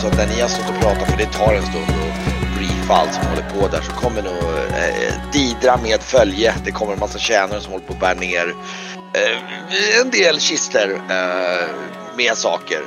[0.00, 2.56] det så att när ni har stått och pratat, för det tar en stund och
[2.56, 6.54] briefa allt som håller på där, så kommer nog eh, Didra med följe.
[6.64, 8.54] Det kommer en massa tjänare som håller på att bära ner
[9.14, 11.68] eh, en del kistor eh,
[12.16, 12.80] med saker.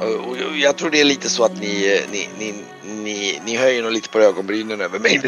[0.00, 3.82] Och, och jag tror det är lite så att ni, ni, ni, ni, ni höjer
[3.82, 5.20] nog lite på ögonbrynen över mig.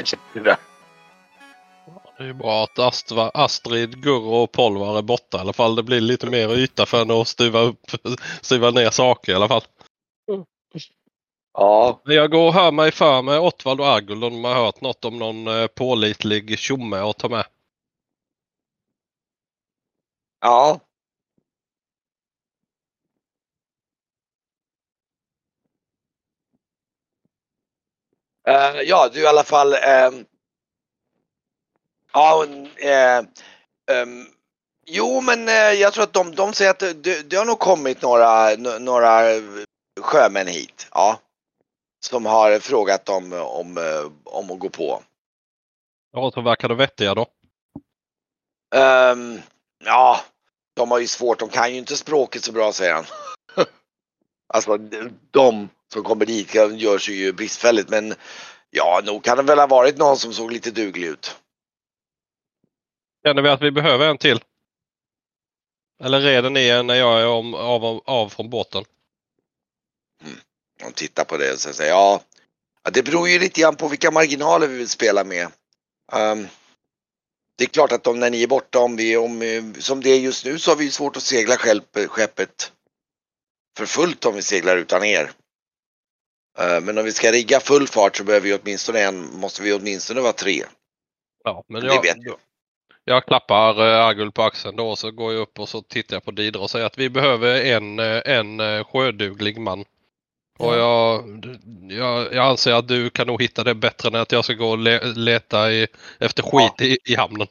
[2.18, 5.76] Det är bra att Astra, Astrid, Gurro och Polvar är borta i alla fall.
[5.76, 7.80] Det blir lite mer yta för henne att stuva, upp,
[8.40, 9.62] stuva ner saker i alla fall.
[11.60, 14.80] Ja, Jag går och hör mig för med Ottwald och Argul om de har hört
[14.80, 17.44] något om någon eh, pålitlig tjomme att ta med.
[20.40, 20.80] ja.
[28.48, 29.74] Eh, ja, du i alla fall.
[29.74, 30.24] ehm,
[32.12, 32.44] ja,
[32.76, 33.18] eh,
[33.96, 34.26] ehm,
[34.86, 35.46] jo, men
[35.78, 39.22] jag tror att de, de säger att det, det har nog kommit några, några
[40.00, 40.88] sjömän hit.
[40.92, 41.20] Ja.
[42.00, 43.78] Som har frågat om, om,
[44.24, 45.02] om att gå på.
[46.12, 47.26] Ja, så verkar det vettiga då.
[48.74, 49.40] Ehm,
[49.84, 50.20] ja,
[50.76, 51.38] de har ju svårt.
[51.38, 53.04] De kan ju inte språket så bra säger han.
[54.54, 54.76] alltså
[55.30, 58.14] de som kommer dit gör sig ju bristfälligt men
[58.70, 61.36] ja, nog kan det väl ha varit någon som såg lite duglig ut.
[63.26, 64.40] Känner vi att vi behöver en till?
[66.02, 68.84] Eller reder ni en när jag är om, av, av från båten?
[70.78, 72.20] De tittar på det och så säger ja,
[72.92, 75.48] det beror ju lite grann på vilka marginaler vi vill spela med.
[76.12, 76.46] Ehm,
[77.56, 80.10] det är klart att om när ni är borta, om vi, om, eh, som det
[80.10, 82.72] är just nu så har vi svårt att segla skepp- skeppet
[83.78, 85.30] för fullt om vi seglar utan er.
[86.58, 89.72] Eh, Men om vi ska rigga full fart så behöver vi åtminstone en, måste vi
[89.72, 90.64] åtminstone vara tre.
[91.44, 92.38] Ja, men Det jag, vet jag.
[93.04, 96.16] jag klappar eh, Argul på axeln då och så går jag upp och så tittar
[96.16, 99.84] jag på Didra och säger att vi behöver en, eh, en eh, sjöduglig man.
[100.58, 101.24] Och jag,
[101.88, 104.68] jag, jag anser att du kan nog hitta det bättre än att jag ska gå
[104.68, 105.86] och le, leta i,
[106.18, 107.46] efter skit i, i hamnen.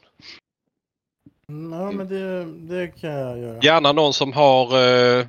[1.46, 3.60] Ja, men det, det kan jag göra.
[3.62, 4.64] Gärna någon som har
[5.18, 5.26] eh,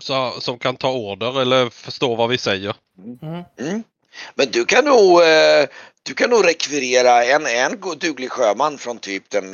[0.00, 2.74] så, som kan ta order eller förstå vad vi säger.
[3.22, 3.42] Mm.
[3.60, 3.82] Mm.
[4.34, 5.68] Men du kan nog, eh,
[6.02, 9.44] du kan nog rekvirera en, en god- duglig sjöman från typ den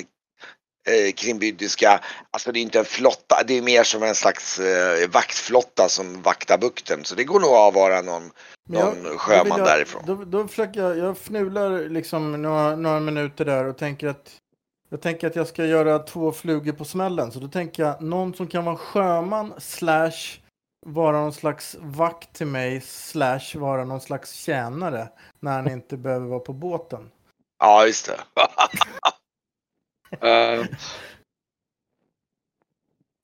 [0.88, 2.00] eh, krimbyddiska,
[2.30, 6.22] alltså det är inte en flotta, det är mer som en slags eh, vaktflotta som
[6.22, 7.04] vaktar bukten.
[7.04, 8.30] Så det går nog att avvara någon,
[8.68, 10.02] jag- någon vill sjöman jag, därifrån.
[10.06, 14.30] Då, då försöker jag, jag fnular liksom några, några minuter där och tänker att
[14.90, 17.32] jag tänker att jag ska göra två flugor på smällen.
[17.32, 20.38] Så då tänker jag någon som kan vara sjöman slash
[20.86, 25.08] vara någon slags vakt till mig slash vara någon slags tjänare
[25.40, 27.10] när han inte behöver vara på båten.
[27.58, 28.16] Ja, just det.
[30.20, 30.66] Eh,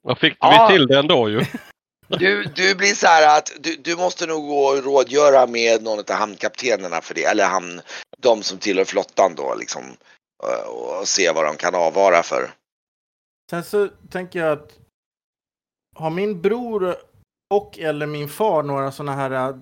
[0.02, 0.66] Jag fick Ja.
[0.70, 1.40] vi till det ändå ju.
[2.08, 5.98] du, du blir så här att du, du måste nog gå och rådgöra med någon
[5.98, 7.80] av hamnkaptenerna för det, eller hamn,
[8.18, 9.82] de som tillhör flottan då liksom.
[10.44, 12.50] eh, Och se vad de kan avvara för.
[13.50, 14.78] Sen så tänker jag att
[15.96, 16.96] har min bror
[17.54, 19.56] och eller min far några sådana här äh,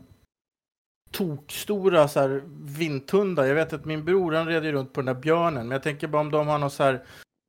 [1.17, 2.43] tokstora så här
[2.79, 3.45] vinthundar.
[3.45, 5.69] Jag vet att min bror han red ju runt på den där björnen.
[5.69, 7.05] Men jag tänker bara om de har någon så här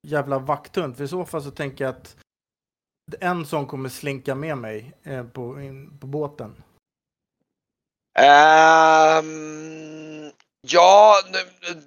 [0.08, 0.98] jävla vakthund.
[0.98, 2.16] För i så fall så tänker jag att
[3.20, 6.56] en sån kommer slinka med mig eh, på, in, på båten.
[8.20, 10.32] Ehm,
[10.68, 11.14] ja,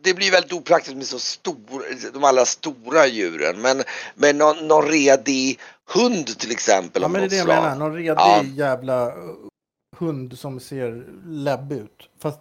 [0.02, 3.60] det blir väldigt opraktiskt med så stor, de allra stora djuren.
[3.62, 3.82] Men,
[4.14, 5.60] men någon, någon redig
[5.94, 7.02] hund till exempel.
[7.02, 7.76] Ja men det är det jag menar.
[7.76, 8.43] Någon redig Ja.
[8.43, 9.12] jävla
[10.00, 12.08] hund som ser läbb ut.
[12.19, 12.41] Fast,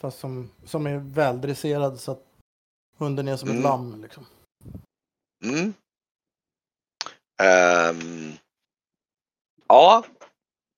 [0.00, 2.22] fast som, som är väldresserad så att
[2.98, 3.58] hunden är som Mm.
[3.58, 4.26] ett lamm liksom.
[5.44, 5.72] Mm.
[7.42, 8.32] Ehm,
[9.68, 10.04] ja,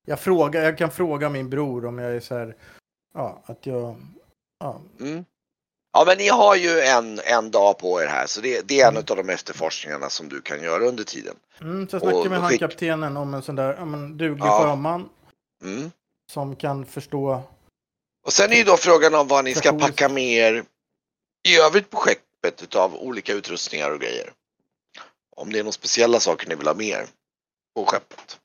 [0.06, 2.56] Jag, frågar, jag kan fråga min bror om jag är så här,
[3.14, 3.96] ja, att jag,
[4.58, 5.24] ja, mm.
[5.92, 8.88] ja, men ni har ju en, en dag på er här så det, det är
[8.88, 9.04] en Mm.
[9.10, 11.34] av de efterforskningarna som du kan göra under tiden.
[11.60, 14.16] mm, så jag snackar Och med han skick- kaptenen om en sån där, ja men
[14.18, 14.62] duglig Ja.
[14.62, 15.08] sjöman
[15.62, 15.90] Mm.
[16.32, 17.42] som kan förstå,
[18.26, 20.64] Och sen är ju då frågan om vad ni ska packa med er
[21.48, 24.32] i övrigt på skeppet utav olika utrustningar och grejer.
[25.36, 27.06] Om det är några speciella saker ni vill ha med er
[27.74, 28.40] på skeppet.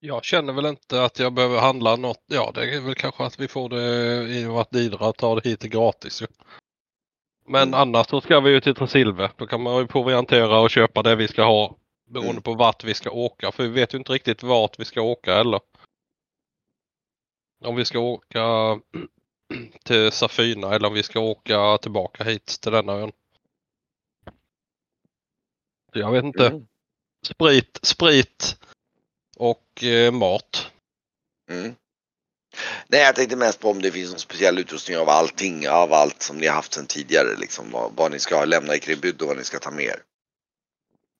[0.00, 2.24] Jag känner väl inte att jag behöver handla något.
[2.26, 5.48] Ja, det är väl kanske att vi får det i och att Didra tar det
[5.48, 6.22] hit gratis.
[7.46, 7.74] Men Mm.
[7.80, 9.30] annars så ska vi ju till Tresilve.
[9.36, 11.76] Då kan man ju proviantera och köpa det vi ska ha
[12.12, 12.42] beroende Mm.
[12.42, 13.52] på vart vi ska åka.
[13.52, 15.60] För vi vet ju inte riktigt vart vi ska åka heller.
[17.64, 18.80] Om vi ska åka
[19.84, 23.12] till Safina eller om vi ska åka tillbaka hit till denna ön.
[25.92, 26.46] Jag vet inte.
[26.46, 26.66] Mm.
[27.26, 28.56] Sprit, sprit
[29.36, 30.70] och eh, mat.
[31.50, 31.74] Mm.
[32.88, 36.22] Nej, jag tänkte mest på om det finns någon speciell utrustning av allting, av allt
[36.22, 39.28] som ni har haft sedan tidigare, liksom vad, vad ni ska lämna i Krimbyd och
[39.28, 40.02] vad ni ska ta med er.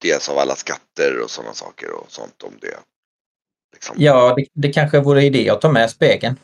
[0.03, 2.79] Dels av alla skatter och sådana saker och sånt om det.
[3.73, 3.97] Liksom.
[3.99, 6.37] Ja, det, det kanske vore idé att ta med spegeln.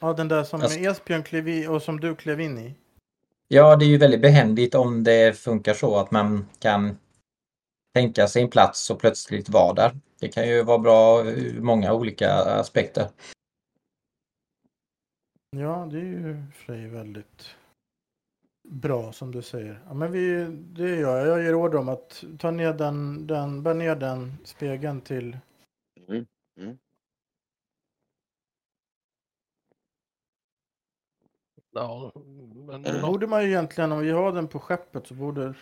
[0.00, 2.74] Ja, den där som Alltså- Esbjörn klev i och som du klev in i.
[3.48, 6.98] Ja, det är ju väldigt behändigt om det funkar så att man kan
[7.94, 9.96] tänka sig en plats och plötsligt vara där.
[10.20, 13.08] Det kan ju vara bra ur många olika aspekter.
[15.56, 17.56] Ja, det är ju för sig väldigt
[18.70, 19.80] bra som du säger.
[19.86, 21.26] Ja, men vi, det gör jag.
[21.26, 25.38] Jag ger order om att ta ner den, den, bär ner den spegeln till...
[26.08, 26.26] Mm.
[26.60, 26.78] Mm.
[31.70, 32.12] Ja,
[32.66, 32.82] men.
[32.82, 35.54] Då borde man ju egentligen, om vi har den på skeppet så borde,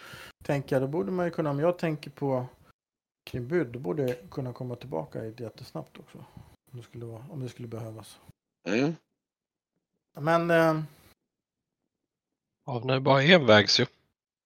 [0.45, 2.47] tänker jag, då borde man ju kunna, om jag tänker på
[3.31, 6.19] Krimbyd, då borde jag kunna komma tillbaka jättesnabbt också.
[6.73, 8.21] Om det skulle, vara, om det skulle behövas.
[8.69, 8.95] Mm.
[10.21, 10.83] Men, eh,
[12.69, 13.87] ja, den är bara envägs ju.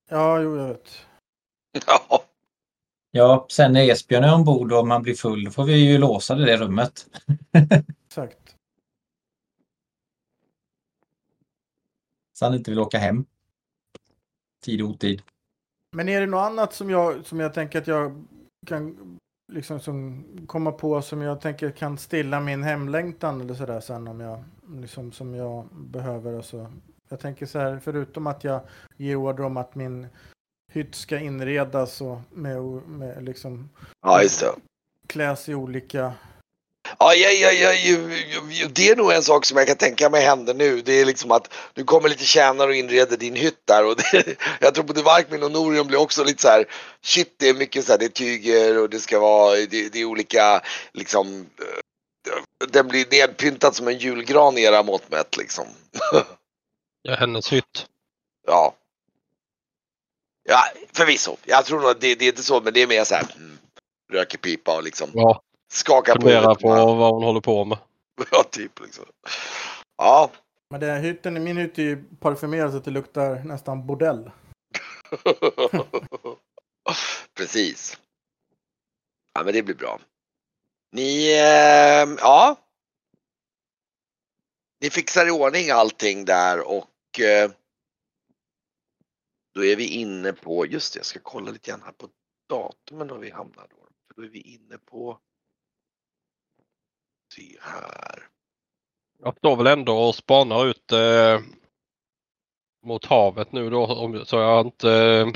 [0.09, 1.07] ja, jo, jag vet.
[1.87, 2.25] Ja,
[3.15, 6.35] Ja, sen när Esbjörn är ombord och man blir full, då får vi ju låsa
[6.35, 7.07] det där rummet.
[8.07, 8.57] Exakt.
[12.33, 13.25] Så han inte vill åka hem.
[14.65, 15.23] Tid och otid.
[15.91, 18.25] Men är det något annat som jag, som jag tänker att jag
[18.67, 19.19] kan
[19.53, 24.21] liksom som komma på som jag tänker kan stilla min hemlängtan eller sådär sen om
[24.21, 24.45] jag
[24.81, 26.73] liksom som jag behöver alltså.
[27.09, 28.61] Jag tänker så här förutom att jag
[28.97, 30.07] ger order om att min
[30.73, 33.71] hytt ska inredas och med, med liksom
[34.03, 34.53] ja just det.
[35.07, 36.13] kläs i olika
[36.99, 37.73] Ja, ja, ja, ja,
[38.69, 40.83] det är nog en sak som jag kan tänka mig händer nu.
[40.83, 43.87] Det är liksom att du kommer lite tjänare och inreder din hytt där.
[43.87, 46.65] Och det, jag tror både Varkmin och Norion blir också lite så här,
[47.03, 50.01] shit det är mycket så här, det är tyger och det ska vara, det, det
[50.01, 50.63] är olika,
[50.93, 55.67] liksom, eh, den blir nedpyntad som en julgran i era mått mätt liksom.
[57.03, 57.87] Ja, hennes hytt.
[58.47, 58.75] Ja.
[60.45, 61.37] Ja, förvisso.
[61.45, 63.27] Jag tror nog att det, det är inte så, men det är mer så här,
[63.37, 63.59] mm,
[64.13, 67.79] röker pipa och liksom Ja, skaka på fundera på vad hon håller på med.
[68.31, 69.05] Ja, typ liksom.
[69.97, 70.31] Ja.
[70.71, 74.31] Men det här hytten, min hytt är ju parfymerad så att det luktar nästan bordell.
[77.37, 77.99] Precis.
[79.35, 80.01] Ja, men det blir bra.
[80.93, 82.57] Ni, eh, ja.
[84.81, 86.87] Ni fixar i ordning allting där och
[89.55, 92.09] då är vi inne på, just det, jag ska kolla lite grann här på
[92.49, 93.89] datumen då vi hamnar då.
[94.07, 95.19] För Då är vi inne på,
[97.35, 98.29] se här.
[99.19, 101.41] Jag står väl ändå och spanar ut eh,
[102.83, 105.29] mot havet nu då om, så jag inte eh,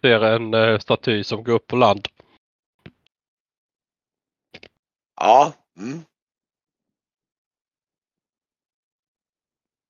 [0.00, 2.08] ser en eh, staty som går upp på land.
[5.16, 6.04] Ja, mm.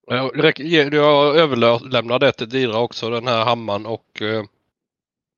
[0.07, 0.59] Jag,
[0.93, 4.45] jag överlämnar det till Dira också, den här hammaren och eh,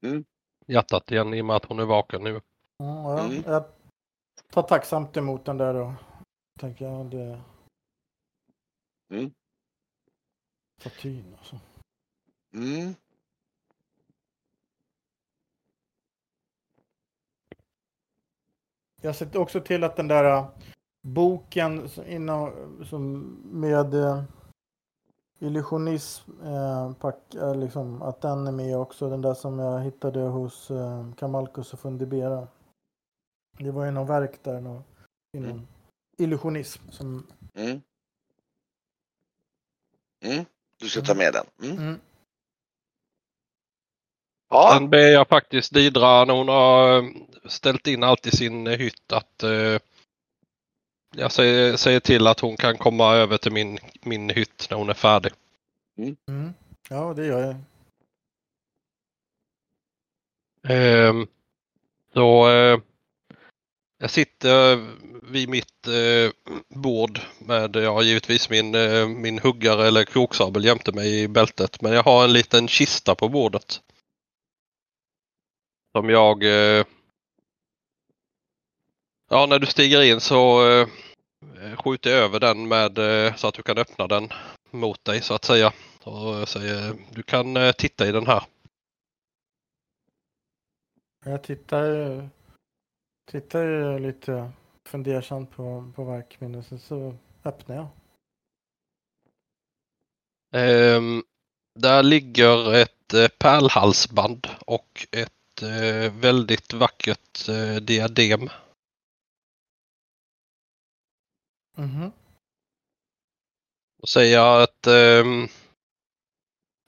[0.04, 0.26] Mm.
[0.68, 2.42] hjärtat igen i och med att hon är vaken nu.
[2.78, 3.44] Ja, Mm.
[3.46, 3.64] Jag
[4.52, 5.92] tar tacksamt emot den där och
[6.60, 7.42] tänker jag det...
[9.10, 9.32] Mm.
[10.80, 11.60] Statyn alltså.
[12.54, 12.94] Mm.
[19.02, 20.50] Jag sett också till att den där äh,
[21.02, 22.54] boken som inom,
[22.90, 24.24] som med äh,
[25.40, 29.10] illusionism, äh, pack, äh, liksom, att den är med också.
[29.10, 32.48] Den där som jag hittade hos äh, Kamalkus och Fundibera.
[33.60, 34.84] Det var ju någon verk där nå-
[35.38, 35.68] inom Mm.
[36.18, 36.82] illusionism.
[36.92, 37.82] Som, Mm.
[40.26, 40.46] Mm.
[40.80, 41.46] Du ska ta med den.
[41.72, 41.78] Mm.
[41.84, 42.00] mm,
[44.50, 44.72] Ja.
[44.74, 47.04] Sen ber jag faktiskt Didra när hon har eh,
[47.46, 49.80] ställt in allt i sin eh, hytt att eh,
[51.16, 54.90] jag säger, säger till att hon kan komma över till min, min hytt när hon
[54.90, 55.32] är färdig.
[56.28, 56.54] mm.
[56.90, 57.56] Ja, det gör jag.
[60.70, 61.28] Ehm,
[62.14, 62.80] så eh,
[63.98, 64.86] jag sitter
[65.32, 66.32] vid mitt eh,
[66.68, 71.82] bord med ja, givetvis min, eh, min huggare eller kroksabel jämte mig i bältet.
[71.82, 73.82] Men jag har en liten kista på bordet.
[75.98, 76.44] Som jag...
[79.32, 80.88] Eh, ja, när du stiger in så eh,
[81.76, 84.30] skjuter jag över den med eh, så att du kan öppna den
[84.72, 85.74] mot dig så att säga.
[86.04, 88.44] Och jag säger du kan eh, titta i den här.
[91.26, 92.30] Jag tittar,
[93.32, 94.52] tittar lite
[94.86, 96.66] fundersamt på, på verkminnet.
[96.68, 97.88] Sen så öppnar jag.
[100.54, 101.24] Ehm,
[101.80, 108.50] där ligger ett eh, pärlhalsband och ett eh, väldigt vackert eh, diadem.
[111.78, 112.12] Mhm.
[114.02, 115.44] Och säger att ehm,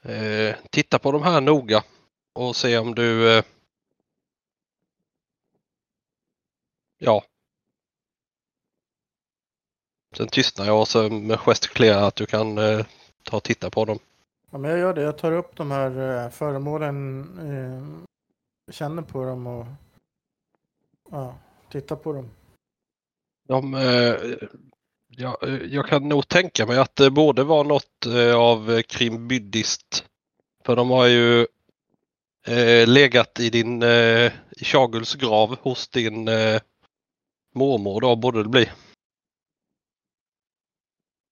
[0.03, 1.84] eh, titta på de här noga
[2.34, 3.43] och se om du eh,
[7.01, 7.24] Ja.
[10.17, 12.86] Sen tystnar jag och så med gestikulerar att du kan eh,
[13.24, 14.00] ta och titta på dem.
[14.51, 15.01] Ja, men jag gör det.
[15.01, 19.65] Jag tar upp de här eh, föremålen, eh, känner på dem och
[21.12, 21.36] ja,
[21.72, 22.29] tittar på dem.
[23.48, 24.15] De, eh,
[25.19, 30.03] ja, eh, jag kan nog tänka mig att det borde vara något eh, av krimbyddiskt.
[30.65, 31.47] För de har ju
[32.47, 36.61] eh, legat i din eh, i Shaguls grav hos din eh,
[37.55, 38.69] mormor då borde det bli.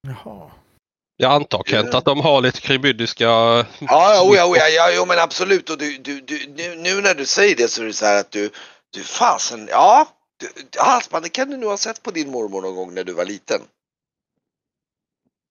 [0.07, 0.51] Jaha.
[1.19, 3.23] Jag antar Kent att de har lite krimbyddiska.
[3.23, 5.69] Ja, ja, oh, ja, oh, ja, ja, jo, men absolut.
[5.69, 8.19] Och du, du, du, nu, nu när du säger det så är det så här
[8.19, 8.49] att du,
[8.93, 10.07] du fasen, ja.
[10.39, 10.47] Du,
[10.79, 13.61] halsbandet kan du nog ha sett på din mormor någon gång när du var liten.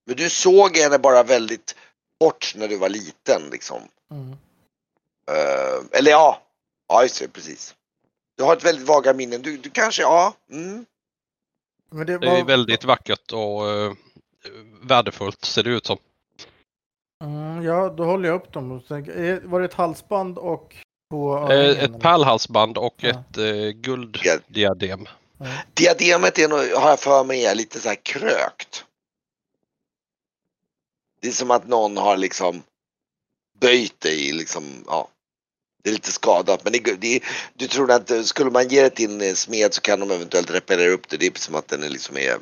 [0.07, 1.77] Men du såg henne bara väldigt
[2.21, 3.83] kort när du var liten liksom.
[4.11, 4.31] Mm.
[5.31, 6.43] Uh, eller ja,
[6.89, 7.75] ja just det, precis.
[8.37, 9.43] Du har ett väldigt vaga minnen.
[9.43, 10.35] Du, du kanske, ja.
[10.51, 10.87] Mm.
[11.91, 13.93] Men det Det är var, väldigt vackert och eh,
[14.83, 15.99] värdefullt ser det ut som.
[17.25, 18.73] Mm, ja, då håller jag upp dem.
[18.73, 20.77] Och tänker, är- var det ett halsband och
[21.11, 23.09] på Eh, ett pärlhalsband och Ja.
[23.11, 25.07] ett eh, gulddiadem.
[25.39, 25.47] Ja.
[25.75, 28.85] Diademet är nog, har jag för mig är lite så här krökt.
[31.27, 32.63] Det är som att någon har liksom
[33.61, 35.09] böjt dig liksom, ja.
[35.83, 37.21] Det är lite skadat men det, det,
[37.55, 40.51] du tror att skulle man ge det till en eh, smed så kan de eventuellt
[40.51, 41.17] reparera upp det.
[41.17, 42.37] Det är som att den är liksom är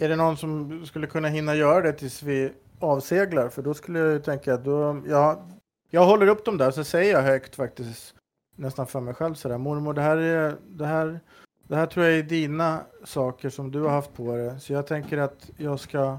[0.00, 3.48] Är det någon som skulle kunna hinna göra det tills vi avseglar?
[3.48, 5.48] För då skulle jag ju tänka att då, ja,
[5.90, 8.14] jag håller upp dem där så säger jag högt faktiskt
[8.56, 9.58] nästan för mig själv sådär.
[9.58, 11.20] Mormor, det här är, det här,
[11.70, 14.60] det här tror jag är dina saker som du har haft på dig.
[14.60, 16.18] Så jag tänker att jag ska,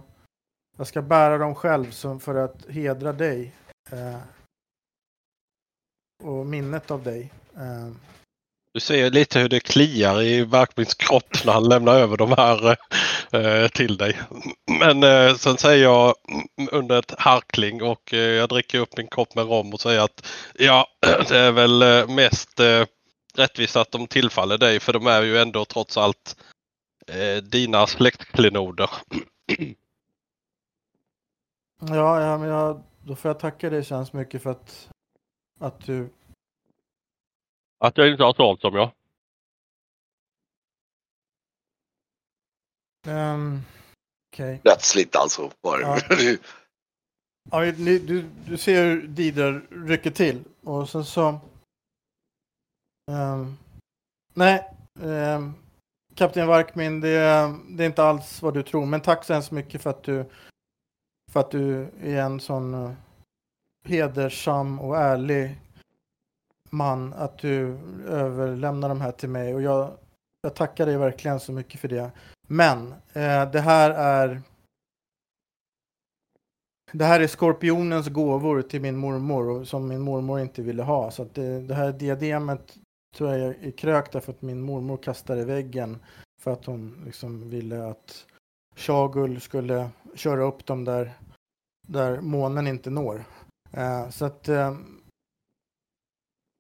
[0.78, 3.56] jag ska bära dem själv som för att hedra dig.
[3.92, 4.20] Eh,
[6.24, 7.32] och minnet av dig.
[7.56, 7.92] Eh,
[8.74, 12.78] Du ser lite hur det kliar i Verkmins kropp när han lämnar över de här
[13.32, 14.20] eh, till dig.
[14.80, 16.14] Men eh, sen säger jag
[16.72, 20.28] under ett harkling och eh, jag dricker upp min kopp med rom och säger att
[20.54, 20.88] ja,
[21.30, 22.86] det är väl eh, mest eh,
[23.38, 26.44] rättvist att de tillfaller dig för de är ju ändå trots allt
[27.08, 28.90] eh, dina släktklenoder.
[31.82, 34.90] ja, ja, men jag, då får jag tacka dig så hemskt mycket för att,
[35.60, 36.10] att du
[37.80, 38.92] Att jag inte har sålt som jag.
[43.08, 43.62] Um,
[44.34, 44.60] Okej.
[44.64, 45.48] plötsligt alltså.
[45.48, 45.82] Det.
[45.82, 46.00] Ja.
[47.52, 51.40] Ja, ni, du, du ser hur Didar rycker till och sen så...
[53.12, 53.58] Um,
[54.34, 55.54] nej, um,
[56.16, 57.10] Kapten Varkmin, det,
[57.70, 58.86] det är inte alls vad du tror.
[58.86, 60.26] Men tack så hemskt mycket för att du,
[61.32, 62.92] för att du är en sån uh,
[63.88, 65.60] hedersam och ärlig
[66.70, 67.14] man.
[67.14, 67.78] Att du
[68.08, 69.56] överlämnar de här till mig.
[69.56, 69.98] Och jag,
[70.42, 72.12] jag tackar dig verkligen så mycket för det.
[72.48, 74.42] Men uh, det här är
[76.94, 81.12] det här är skorpionens gåvor till min mormor som min mormor inte ville ha.
[81.12, 82.78] Så att det, det här diademet
[83.16, 85.98] tror jag är krökt därför att min mormor kastade i väggen
[86.42, 88.26] för att hon liksom ville att
[88.76, 91.12] Shagul skulle köra upp dem där,
[91.88, 93.24] där månen inte når.
[93.74, 94.76] Eh, så att eh,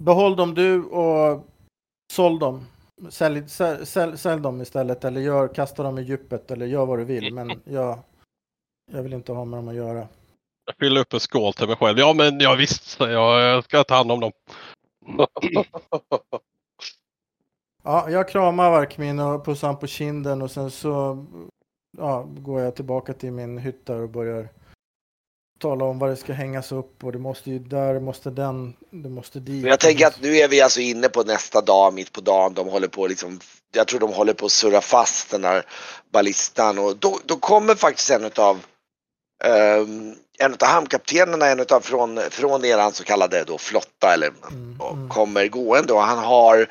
[0.03, 1.47] behåll dem du och
[2.13, 2.67] såld dem.
[3.09, 6.99] Sälj, sälj, sälj, sälj dem istället eller gör, kasta dem i djupet eller gör vad
[6.99, 7.33] du vill.
[7.33, 7.99] Men jag,
[8.91, 10.07] jag vill inte ha med dem att göra.
[10.65, 11.99] Jag fyller upp en skål till mig själv.
[11.99, 14.31] Ja men ja, visst, jag ska ta hand om dem.
[17.83, 21.25] Ja, jag kramar Varkmin och pussar han på kinden och sen så
[21.97, 24.49] ja, går jag tillbaka till min hytt där och börjar
[25.59, 29.09] tala om vad det ska hängas upp och det måste ju där, måste den, det
[29.09, 29.61] måste dit.
[29.61, 32.53] Men jag tänker att nu är vi alltså inne på nästa dag, mitt på dagen.
[32.53, 33.39] De håller på liksom,
[33.71, 35.65] jag tror de håller på att surra fast den här
[36.11, 38.65] ballistan och då, då kommer faktiskt en utav
[39.79, 44.77] um, en utav hamnkaptenerna, en utav från, från eran så kallade då flotta eller Mm,
[44.81, 45.09] mm.
[45.09, 46.67] kommer gående och han har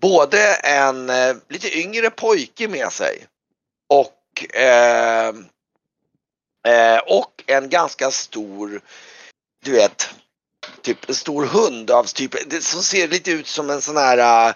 [0.00, 3.26] både en eh, lite yngre pojke med sig
[3.88, 5.28] och eh,
[6.68, 8.80] eh, och en ganska stor,
[9.64, 10.10] du vet,
[10.82, 14.48] typ en stor hund av typ, det som ser lite ut som en sån här
[14.48, 14.54] uh,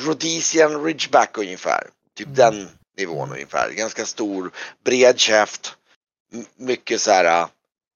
[0.00, 1.86] Rhodesian Ridgeback ungefär.
[2.16, 2.36] Typ Mm.
[2.36, 3.70] den nivån ungefär.
[3.70, 4.50] Ganska stor,
[4.84, 5.76] bred käft,
[6.56, 7.48] mycket så här uh,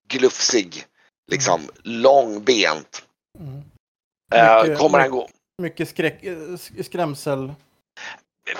[0.08, 0.86] glufsig.
[1.30, 3.02] liksom långbent.
[3.38, 3.62] Mm.
[4.34, 5.28] Eh, Mycket- kommer han gå?
[5.62, 7.52] Mycket skräck, sk- skrämsel.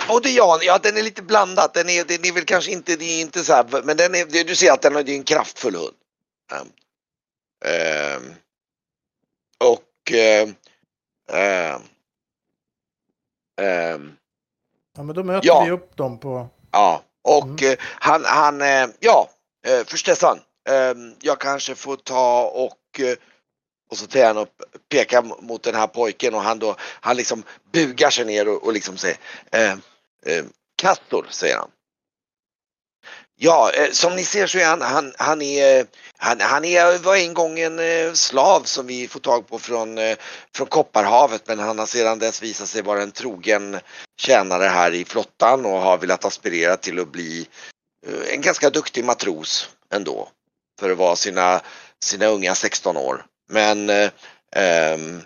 [0.09, 1.71] Både ja, ja den är lite blandad.
[1.75, 4.45] Den är, den är väl kanske inte, det är inte så här, men den är,
[4.45, 5.95] du ser att den är, det är en kraftfull hund.
[7.65, 8.35] Ehm,
[9.65, 10.55] och ehm,
[11.33, 11.83] ehm,
[14.97, 15.65] Ja, men då möter Ja.
[15.65, 16.49] vi upp dem på...
[16.71, 17.73] ja, och Mm.
[17.73, 18.61] eh, han, han,
[19.01, 19.29] ja,
[19.87, 20.39] förstessan.
[20.69, 23.17] Ehm, jag kanske får ta och eh,
[23.93, 27.43] och så tar han upp, pekar mot den här pojken och han då, han liksom
[27.73, 29.17] bugar sig ner och, och liksom säger
[29.51, 29.73] eh,
[30.27, 30.45] eh,
[30.77, 31.71] Kastor, säger han.
[33.37, 37.17] Ja, eh, som ni ser så är han, han, han är, han, han är, var
[37.17, 40.17] en gång en eh, slav som vi får tag på från, eh,
[40.55, 43.79] från Kopparhavet men han har sedan dess visat sig vara en trogen
[44.21, 47.49] tjänare här i flottan och har velat aspirera till att bli
[48.07, 50.29] eh, en ganska duktig matros ändå.
[50.81, 51.61] För att vara sina,
[52.01, 53.27] sina unga 16 år.
[53.49, 54.11] Men eh,
[54.57, 55.21] ehm,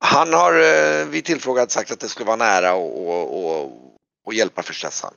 [0.00, 3.72] han har eh, vid tillfrågad sagt att det skulle vara nära och, och, och,
[4.26, 5.14] och hjälpa förstessan.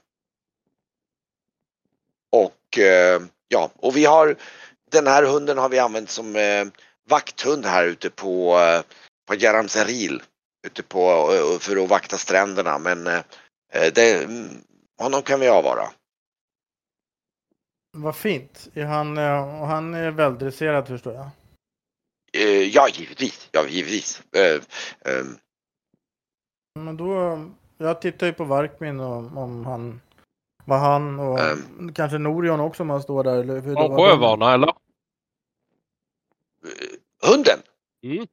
[2.32, 4.36] Och eh, ja, och vi har
[4.92, 6.66] den här hunden har vi använt som eh,
[7.10, 8.82] vakthund här ute på, eh,
[9.28, 10.24] på Jaramseril.
[10.68, 13.24] Ute på, eh, för att vakta stränderna men eh,
[13.94, 14.64] det, mm,
[14.98, 15.90] honom kan vi avvara.
[17.92, 18.68] Vad fint.
[18.74, 21.30] Är han, eh, och han är väldresserad förstår jag.
[22.34, 23.50] Eh, ja, givetvis.
[23.52, 24.24] Ja, givetvis.
[24.36, 24.62] Eh,
[25.14, 25.38] ehm,
[26.80, 27.40] Men då,
[27.78, 30.02] jag tittar ju på Varkmin och om han,
[30.66, 31.94] vad han och Ehm.
[31.94, 33.38] kanske Norion också om han står där.
[33.40, 34.74] Eller hur Har sjövana eller?
[37.24, 37.60] hunden?
[38.04, 38.28] Mm.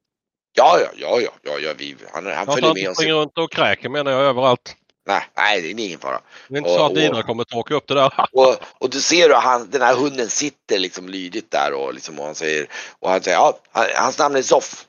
[0.57, 2.97] Ja, ja, ja, ja, ja, ja vi, han, han Jag följer med oss.
[2.97, 4.75] springer runt och kräker menar jag överallt.
[5.07, 6.21] Nej, nej, det är ingen fara.
[6.47, 8.27] Det är inte Och- så att Didra kommer tråka upp det där.
[8.31, 12.19] Och, och du ser hur han, den här hunden sitter liksom lydigt där och liksom
[12.19, 12.67] och han säger
[12.99, 14.87] och han säger ja, han, hans namn är Zoff.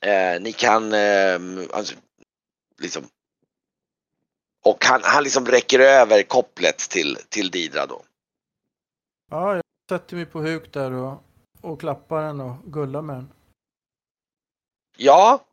[0.00, 1.40] Eh, ni kan eh,
[1.72, 1.94] alltså,
[2.78, 3.08] liksom
[4.64, 8.02] och han, han liksom räcker över kopplet till, till Didra då.
[9.30, 11.22] Ja, jag sätter mig på huk där och,
[11.60, 13.32] och klappar den och gullar med den.
[14.96, 15.44] Ja,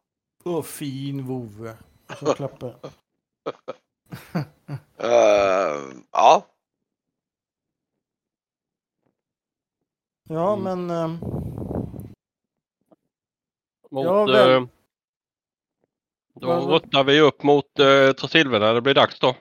[0.43, 1.77] Åh, fin vovve.
[2.19, 2.91] Så klappar jag.
[4.97, 6.45] eh, ja,
[10.29, 10.63] Ja, Mm.
[10.87, 10.97] men...
[10.97, 11.17] ehm,
[13.91, 14.63] Mot, Ja, väl.
[14.63, 14.67] eh,
[16.33, 19.35] då Vad- vad- ruttar vi upp mot eh, Tresilver när det blir dags då.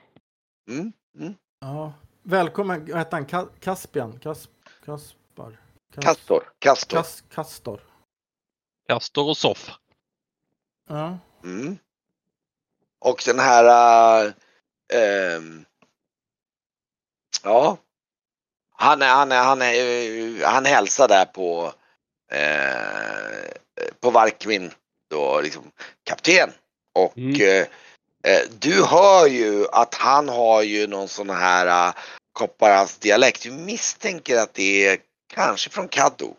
[0.69, 1.33] mm, mm.
[1.59, 1.93] ja.
[2.23, 3.25] Välkommen, vad heter han?
[3.25, 4.19] Ka Caspian?
[4.19, 4.49] Kas
[4.85, 5.57] Kaspar?
[5.93, 6.97] Kas Kastor, Kastor.
[6.97, 7.81] Kas Kastor.
[8.87, 9.71] Kastor och Soff.
[10.91, 11.17] Ja.
[11.43, 11.77] Mm.
[12.99, 13.65] Och den här...
[14.25, 14.33] äh,
[14.93, 15.65] ehm,
[17.43, 17.77] ja.
[18.73, 21.73] Han, är, han, är, han, är, eh, han hälsar där på,
[22.31, 23.51] eh,
[23.99, 24.71] på Varkmin
[25.07, 25.71] då liksom
[26.03, 26.51] kapten.
[26.93, 27.41] Och Mm.
[27.41, 27.67] eh,
[28.33, 31.93] eh, du hör ju att han har ju någon sån här äh,
[32.33, 33.43] Kopparans dialekt.
[33.43, 34.97] Du misstänker att det är
[35.33, 36.35] kanske från Kaddo.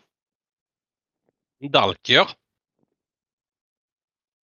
[1.71, 2.29] Dalkier.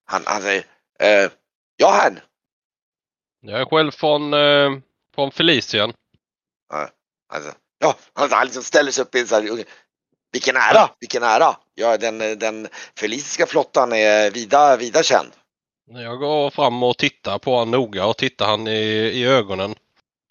[0.08, 0.63] Han, säger
[1.00, 1.32] eh,
[1.78, 2.20] Ja herrn.
[3.41, 4.72] Jag är själv från, eh,
[5.15, 5.93] från Felicien.
[7.34, 9.63] Alltså, ja, han, han liksom ställer sig upp i en sån här,
[10.32, 11.56] vilken ära, vilken ära.
[11.76, 12.67] Ja, den, den
[13.00, 15.32] feliciska flottan är vida, vida känd.
[15.89, 18.72] Jag går fram och tittar på honom noga och tittar han i,
[19.13, 19.76] i ögonen.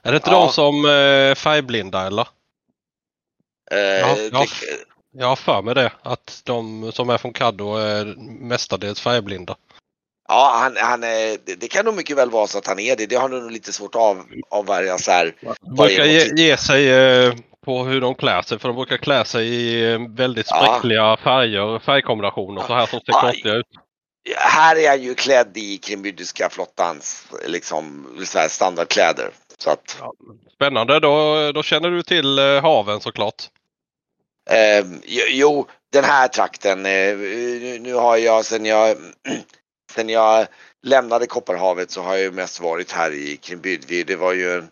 [0.03, 0.41] Är det inte Ja.
[0.47, 2.29] de som eh, är färgblinda eller?
[3.71, 4.41] Eh, Ja, ja.
[4.41, 4.87] det-
[5.19, 5.93] Jag har för mig det.
[6.03, 8.05] Att de som är från Caddo är
[8.41, 9.57] mestadels färgblinda.
[10.29, 13.07] Ja han, han, är- det, kan nog mycket väl vara så att han är det.
[13.07, 15.35] Det har nog lite svårt att av, avvärja så här.
[15.61, 17.35] De brukar ge, ge sig eh,
[17.65, 18.59] på hur de klär sig.
[18.59, 20.57] För de brukar klä sig i eh, väldigt Ja.
[20.57, 23.67] spräckliga färger, färgkombinationer så här som ser konstiga ut.
[24.37, 29.31] Här är han ju klädd i krimbyddiska flottans liksom, så här standardkläder.
[29.59, 30.12] Så att, Ja,
[30.55, 33.43] spännande, då, då känner du till eh, haven såklart.
[34.51, 34.87] Eh,
[35.31, 36.87] jo- den här trakten.
[36.87, 38.97] Eh, nu, nu har jag sen jag
[39.97, 40.47] sen jag
[40.83, 43.85] lämnade Kopparhavet så har jag ju mest varit här i Krimbyd.
[43.89, 44.71] Vi- Det var ju en,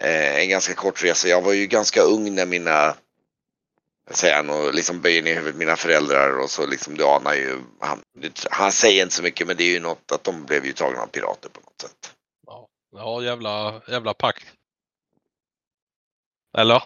[0.00, 1.28] eh, en ganska kort resa.
[1.28, 2.94] Jag var ju ganska ung när mina
[4.10, 7.60] säger han och liksom böjer ner huvudet mina föräldrar och så liksom du anar ju.
[7.80, 8.02] Han,
[8.50, 11.00] han säger inte så mycket men det är ju något att de blev ju tagna
[11.00, 12.14] av pirater på något sätt.
[12.96, 14.46] Ja, jävla, jävla pack.
[16.58, 16.82] Eller?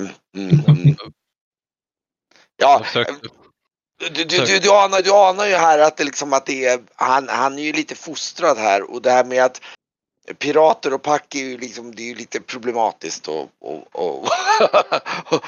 [0.00, 0.96] Mm, mm, mm.
[2.56, 3.28] Ja, Jag försökte,
[3.98, 6.80] Du, du, du, du, anar, du anar ju här att det liksom att det är,
[6.96, 9.60] han, han är ju lite fostrad här och det här med att
[10.38, 14.28] pirater och pack är ju liksom, det är ju lite problematiskt och, och, och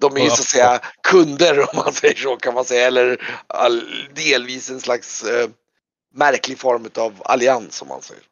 [0.00, 3.36] de är ju så att säga kunder om man säger så kan man säga eller
[3.46, 3.82] all,
[4.14, 5.48] delvis en slags eh,
[6.14, 8.22] märklig form av allians om man säger.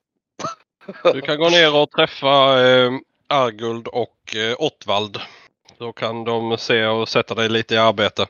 [1.12, 2.90] Du kan gå ner och träffa eh,
[3.27, 5.21] Arguld och eh, Ottvald.
[5.79, 8.27] Då kan de se och sätta dig lite i arbete.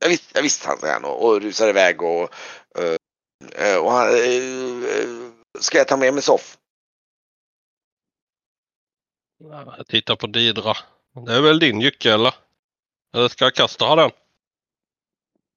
[0.00, 2.34] Jag visste, jag visste han sen och, och rusar iväg och,
[2.78, 6.58] uh, och han, uh, ska jag ta med mig Soff?
[9.76, 10.76] Jag tittar på Didra.
[11.26, 12.34] Det är väl din jycke eller?
[13.14, 14.10] Eller ska Kaster ha den?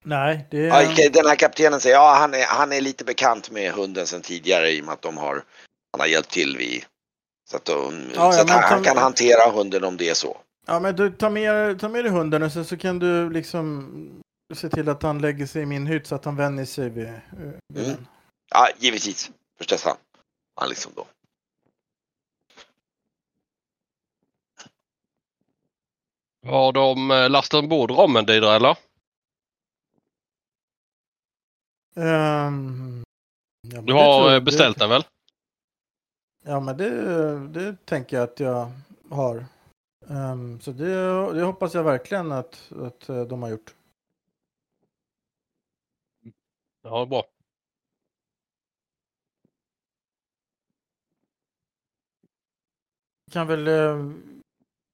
[0.04, 0.92] Nej, det är...
[0.92, 4.22] Okej, den här kaptenen säger ja han är, han är lite bekant med hunden sedan
[4.22, 5.44] tidigare i och med att de har,
[5.92, 6.86] han har hjälpt till vid
[7.50, 10.14] så att, de, Ja, så ja, att han, han kan hantera hunden om det är
[10.14, 10.38] så.
[10.66, 14.24] Ja, men du, ta med, ta med dig hunden och sen så kan du liksom
[14.54, 17.06] se till att han lägger sig i min hytt så att han vänjer sig vid,
[17.08, 17.14] eh,
[17.68, 17.96] vid Mm.
[17.96, 18.08] den.
[18.52, 19.32] Ja, givetvis.
[19.58, 19.98] Förstås han.
[20.56, 21.06] Han liksom då.
[26.46, 28.78] Har de eh, lastat ombord rommen Didra eller?
[31.96, 33.04] Ehm,
[33.62, 35.04] ja, Du det har eh, beställt den väl?
[36.46, 36.90] Ja, men det,
[37.48, 38.72] det tänker jag att jag
[39.10, 39.46] har.
[40.10, 43.74] Ehm, så det, det hoppas jag verkligen att, att de har gjort.
[46.84, 47.24] Ja, bra.
[53.32, 53.98] Kan väl eh,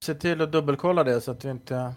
[0.06, 1.94] se till att dubbelkolla det så att vi inte...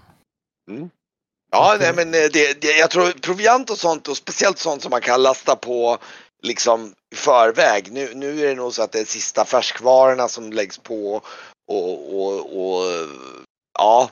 [1.51, 1.93] Ja, Okej.
[1.95, 5.01] nej, men eh, det, det, jag tror proviant och sånt och speciellt sånt som man
[5.01, 5.99] kan lasta på
[6.43, 7.93] liksom i förväg.
[7.93, 11.23] Nu, nu är det nog så att det är sista färskvarorna som läggs på
[11.67, 12.83] och, och, och
[13.79, 14.11] ja,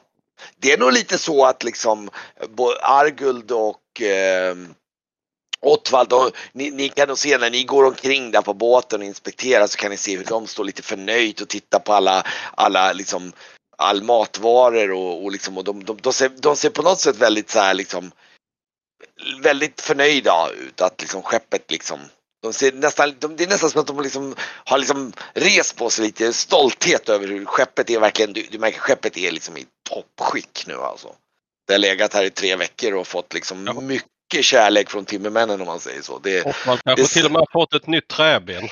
[0.56, 2.10] det är nog lite så att liksom
[2.82, 4.56] Arguld och eh,
[5.62, 9.06] Ottvald, de- ni, ni kan nog se när ni går omkring där på båten och
[9.06, 12.92] inspekterar så kan ni se hur de står lite förnöjt och tittar på alla, alla
[12.92, 13.32] liksom
[13.78, 17.16] all matvaror och, och, liksom, och de, de, de, ser, de ser på något sätt
[17.16, 18.12] väldigt så här liksom
[19.42, 22.00] väldigt förnöjda ut att liksom skeppet liksom
[22.42, 25.90] de ser nästan, de, det är nästan som att de liksom har liksom rest på
[25.90, 29.66] sig lite stolthet över hur skeppet är verkligen, du, du märker skeppet är liksom i
[29.88, 31.14] toppskick nu alltså.
[31.66, 33.80] Det har legat här i tre veckor och fått liksom Ja.
[33.80, 34.08] mycket
[34.42, 36.18] kärlek från timmermännen om man säger så.
[36.18, 38.68] Det, Osvald kanske det- till och med har fått ett nytt träben.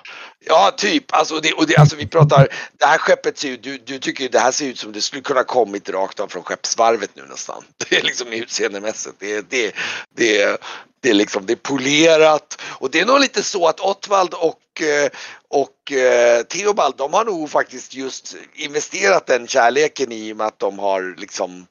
[0.46, 1.04] Ja, typ.
[1.14, 4.22] Alltså, det, och det, alltså vi pratar, det här skeppet ser ju, du, du tycker
[4.24, 7.22] ju det här ser ut som det skulle kunna kommit rakt av från skeppsvarvet nu
[7.22, 7.64] nästan.
[7.90, 9.14] Det är liksom utseendemässigt.
[9.18, 9.74] Det, det,
[10.16, 10.60] det,
[11.00, 12.62] det är liksom, det är polerat.
[12.64, 15.10] Och det är nog lite så att Ottvald och, eh,
[15.48, 20.58] och eh, Theobald, de har nog faktiskt just investerat den kärleken i och med att
[20.58, 21.66] de har liksom,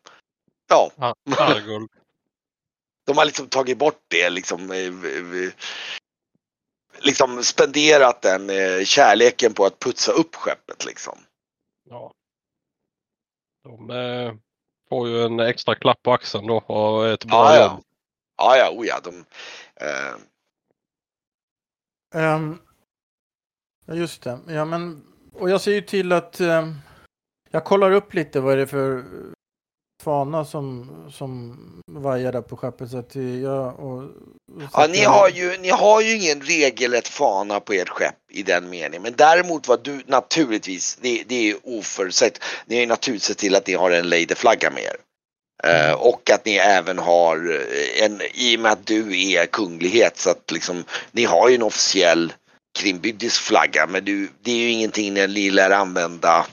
[0.69, 1.15] ja, Ja.
[3.07, 4.71] De har liksom tagit bort det liksom.
[4.71, 5.53] eh,
[6.99, 11.17] Liksom spenderat den eh, kärleken på att putsa upp skeppet liksom.
[11.89, 12.11] Ja.
[13.63, 14.33] De eh,
[14.89, 17.71] får ju en extra klapp på axeln då och ett bra Ja, ja.
[17.71, 17.83] jobb.
[18.37, 18.99] Ja, ja, oh ja.
[19.03, 19.25] De,
[19.85, 20.15] eh,
[23.85, 24.39] ja, just det.
[24.47, 26.75] Ja, men, och jag ser ju till att ehm,
[27.49, 29.05] jag kollar upp lite vad är det för
[30.07, 31.57] fana som, som
[31.91, 32.89] vajar där på skeppet.
[32.91, 34.09] Så att jag, och, och
[34.73, 38.69] ja, ni har, ju, ni har ju ingen regelrätt fana på ert skepp i den
[38.69, 39.01] meningen.
[39.01, 42.43] Men däremot vad du naturligtvis, det, det är oförutsett.
[42.65, 44.95] Ni har ju naturligtvis sett till att ni har en ladyflagga med er.
[45.63, 50.17] Eh, och att ni även har eh, en, i och med att du är kunglighet
[50.17, 52.33] så att liksom, ni har ju en officiell
[52.79, 56.45] krimbygdisk flagga men du, det är ju ingenting ni lär använda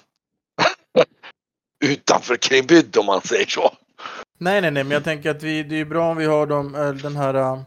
[1.92, 3.72] utanför krimbyd om man säger så.
[4.38, 6.74] Nej, nej, nej, men jag tänker att vi, det är bra om vi har dem,
[6.74, 7.62] äh, den här äh,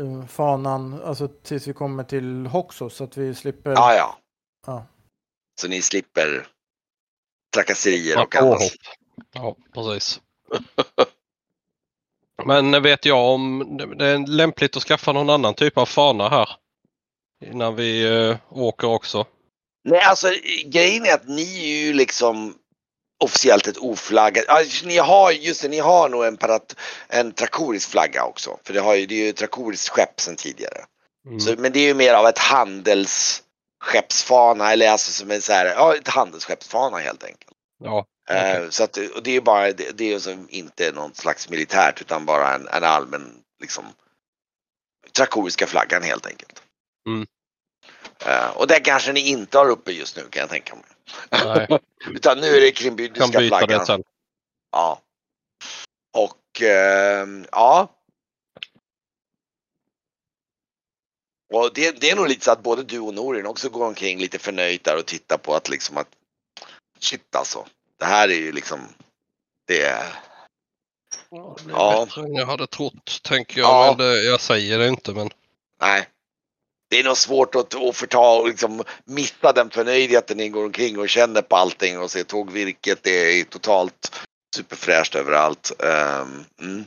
[0.00, 3.70] äh, fanan, alltså tills vi kommer till Hoxos, så att vi slipper...
[3.70, 4.18] Ja, ja.
[4.66, 4.86] Ja.
[5.60, 6.46] Så ni slipper
[7.54, 8.72] trakasserier Ja, och annat.
[9.32, 10.20] Ja, precis.
[12.44, 16.48] Men vet jag om det är lämpligt att skaffa någon annan typ av fana här?
[17.44, 19.26] Innan vi eh, åker också.
[19.88, 20.32] Nej, alltså
[20.64, 22.54] grejen är att ni är ju liksom
[23.24, 24.44] officiellt ett oflaggat.
[24.48, 26.76] Alltså, ni har, just det, ni har nog en, parat,
[27.08, 28.58] en trakorisk flagga också.
[28.64, 30.84] För det, har ju, det är ju ett trakoriskt skepp sedan tidigare.
[31.26, 31.40] Mm.
[31.40, 35.66] Så, men det är ju mer av ett handelsskeppsfana eller alltså som en så här,
[35.66, 37.52] ja ett handelsskeppsfana helt enkelt.
[37.84, 40.92] Ja, Eh, så att, och det är ju bara, det, det är ju som inte
[40.92, 43.84] någon slags militärt utan bara en, en allmän liksom
[45.12, 46.62] trakoriska flaggan helt enkelt.
[47.06, 47.26] Mm.
[48.26, 50.84] Eh, och det kanske ni inte har uppe just nu kan jag tänka mig.
[51.30, 51.80] nej,
[52.14, 53.78] Utan nu är det kan krimbyddiska byta flaggan.
[53.78, 54.02] det sen.
[54.72, 55.00] Ja.
[56.16, 57.88] Och ehm, ja.
[61.54, 64.18] Och det, det är nog lite så att både du och Norin också går omkring
[64.18, 66.08] lite förnöjt där och tittar på att liksom att
[66.98, 67.66] shit alltså.
[67.98, 68.80] Det här är ju liksom
[69.66, 70.14] det är
[71.30, 72.04] Ja, det är Ja.
[72.06, 73.68] bättre än jag hade trott, tänker jag.
[73.68, 73.94] Ja.
[73.98, 75.30] Men det, jag säger det inte, men
[75.80, 76.08] nej.
[76.90, 80.98] Det är nog svårt att, att förta och liksom missa den förnöjdheten ni går omkring
[80.98, 83.02] och känner på allting och ser tågvirket.
[83.02, 85.72] Det är totalt superfräscht överallt.
[85.78, 86.84] Um, mm.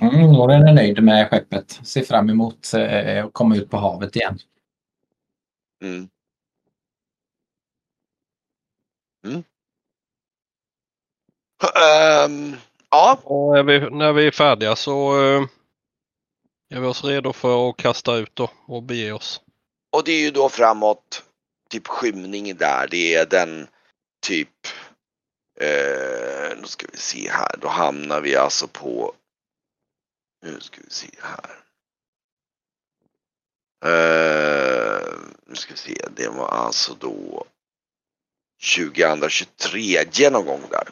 [0.00, 1.80] Mm, Noren är nöjd med skeppet.
[1.84, 4.38] Ser fram emot eh, att komma ut på havet igen.
[5.82, 6.08] Mm.
[9.26, 9.44] Mm.
[11.74, 12.56] Ehm,
[12.90, 15.14] ja, och är vi, när vi är färdiga så
[16.74, 19.40] är vi oss redo för att kasta ut då och bege oss.
[19.92, 21.24] och det är ju då framåt
[21.70, 22.88] typ skymning där.
[22.90, 23.68] Det är den
[24.26, 24.66] typ,
[25.60, 29.14] eh, nu ska vi se här, då hamnar vi alltså på,
[30.42, 31.50] nu ska vi se här.
[33.84, 35.12] Eh,
[35.46, 37.44] nu ska vi se, det var alltså då
[38.76, 40.88] 2023 någon gång där.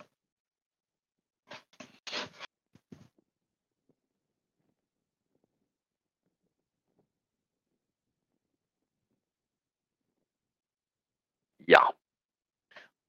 [11.72, 11.92] Ja.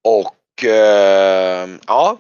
[0.04, 2.18] Och eh, ja.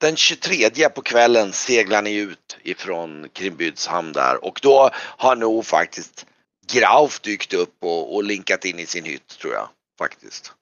[0.00, 5.66] Den 23 på kvällen seglar ni ut ifrån Krimbyds hamn där och då har nog
[5.66, 6.26] faktiskt
[6.72, 9.68] Grauf dykt upp och, och linkat in i sin hytt tror jag
[9.98, 10.52] faktiskt.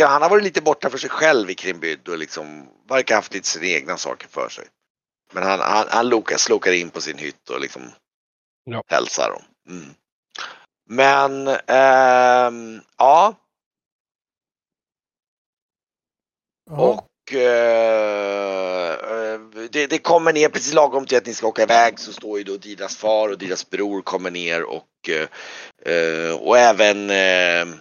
[0.00, 3.48] Han har varit lite borta för sig själv i Krimbyd och liksom verkar haft lite
[3.48, 4.64] sina egna saker för sig.
[5.32, 7.82] Men han, han, han lokar, slokar in på sin hytt och liksom
[8.64, 8.82] Ja.
[8.86, 9.42] hälsar dem.
[9.68, 9.94] Mm.
[10.88, 13.34] Men ehm, ja,
[16.70, 16.76] Ja.
[16.76, 18.98] Och eh,
[19.70, 22.44] det, det kommer ner precis lagom till att ni ska åka iväg så står ju
[22.44, 25.08] då Didas far och Didas bror kommer ner och,
[25.86, 27.74] eh, och även eh,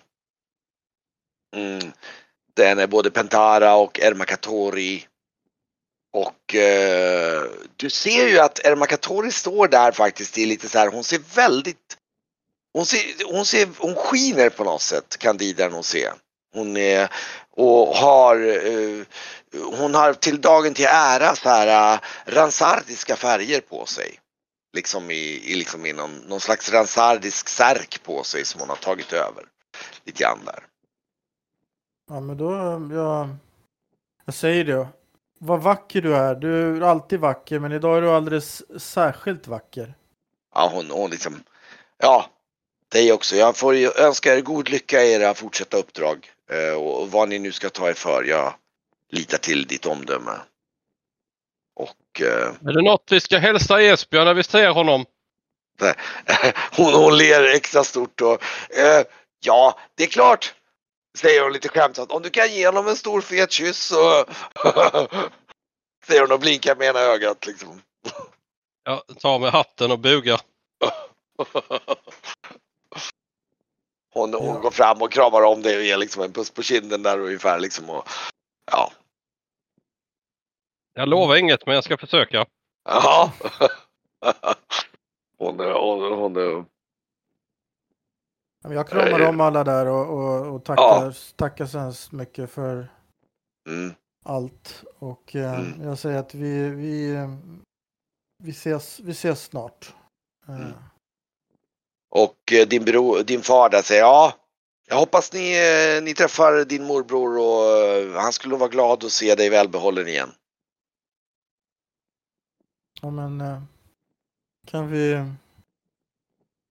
[1.56, 1.92] mm,
[2.56, 5.06] den är både Pentara och Ermakatori.
[6.14, 7.44] Och eh,
[7.76, 11.98] du ser ju att Ermakatori står där faktiskt i lite så här, hon ser väldigt
[12.74, 13.00] hon, ser,
[13.32, 16.10] hon, ser, hon skiner på något sätt kan Dida nog se.
[16.54, 17.10] Hon är
[17.52, 19.06] och har eh,
[19.54, 24.20] hon har till dagen till ära så här uh, ransardiska färger på sig.
[24.76, 28.76] Liksom i, i, liksom i någon, någon slags ransardisk särk på sig som hon har
[28.76, 29.46] tagit över.
[30.06, 30.64] Lite grann där.
[32.10, 32.52] Ja, men då,
[32.96, 33.36] jag,
[34.26, 34.88] jag säger det.
[35.40, 36.36] Vad vacker du är.
[36.36, 39.94] Du är alltid vacker, men idag är du alldeles särskilt vacker.
[40.56, 41.44] Ja, hon, hon liksom,
[41.98, 42.26] ja,
[42.92, 43.36] dig också.
[43.36, 46.32] Jag får önska er god lycka i era fortsatta uppdrag.
[46.50, 48.24] Eh, och vad ni nu ska ta er för.
[48.24, 48.54] Jag
[49.12, 50.32] litar till ditt omdöme.
[51.76, 55.06] Och eh, Är det något vi ska hälsa Esbjörn när vi ser honom?
[56.78, 58.44] hon, hon ler extra stort och
[58.78, 59.06] eh,
[59.40, 60.54] ja, det är klart,
[61.18, 62.12] säger hon lite skämtsamt.
[62.12, 64.26] Om du kan ge honom en stor fet kyss så
[66.08, 67.82] säger hon och blinkar med ena ögat liksom.
[68.84, 70.42] Jag tar med hatten och bugar.
[74.18, 74.60] Hon, hon Ja.
[74.60, 77.60] går fram och kramar om dig och ger liksom en puss på kinden där ungefär
[77.60, 78.04] liksom och
[78.72, 78.92] ja.
[80.94, 82.46] Jag lovar inget men jag ska försöka.
[82.86, 83.32] Ja.
[85.38, 86.66] Hon, är- hon, hon,
[88.64, 92.88] Ja, Jag kramar om alla där och, och, och tackar, tackar så hemskt mycket för
[93.70, 93.94] mm,
[94.26, 94.84] allt.
[95.00, 95.82] Och eh, Mm.
[95.88, 97.30] jag säger att vi, vi, eh,
[98.44, 99.94] vi, ses, vi ses snart.
[100.48, 100.74] Eh, Mm.
[102.10, 104.34] Och eh, din, bro, din far där säger ja,
[104.88, 109.12] jag hoppas ni, eh, ni träffar din morbror och eh, han skulle vara glad att
[109.12, 110.30] se dig välbehållen igen.
[113.02, 113.44] Ja, men
[114.66, 115.26] kan vi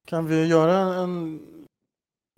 [0.05, 1.41] kan vi göra en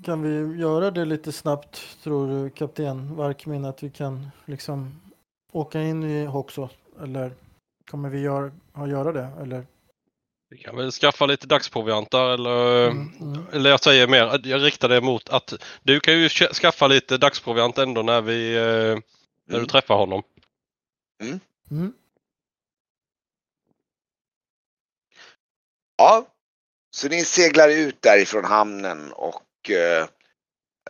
[0.05, 5.01] kan vi göra det lite snabbt tror du kapten Varkmin att vi kan liksom
[5.53, 6.69] åka in i Hoxo
[7.03, 7.33] eller
[7.91, 9.67] kommer vi gör, ha göra det eller?
[10.51, 13.47] Vi kan väl skaffa lite dagsproviant där eller, Mm, mm.
[13.53, 17.17] eller jag säger mer, jag riktar det mot att du kan ju sk- skaffa lite
[17.19, 19.03] dagsproviant ändå när vi eh, när
[19.47, 19.67] du Mm.
[19.67, 20.23] träffar honom.
[21.71, 21.93] Mm.
[25.99, 26.27] Ja,
[26.91, 30.07] så ni seglar ut därifrån hamnen och eh,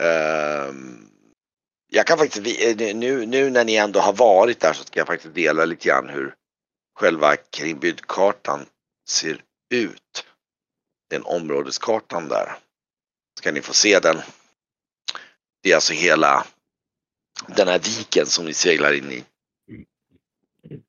[0.00, 1.08] ehm,
[1.90, 5.06] jag kan faktiskt, eh, nu, nu när ni ändå har varit där så ska jag
[5.06, 6.34] faktiskt dela lite grann hur
[6.94, 8.66] själva Krimbydkartan
[9.08, 10.24] ser ut.
[11.10, 12.56] Den områdeskartan där.
[13.38, 14.16] Ska ni få se den.
[15.62, 16.46] Det är alltså hela
[17.46, 19.24] den här viken som ni seglar in i.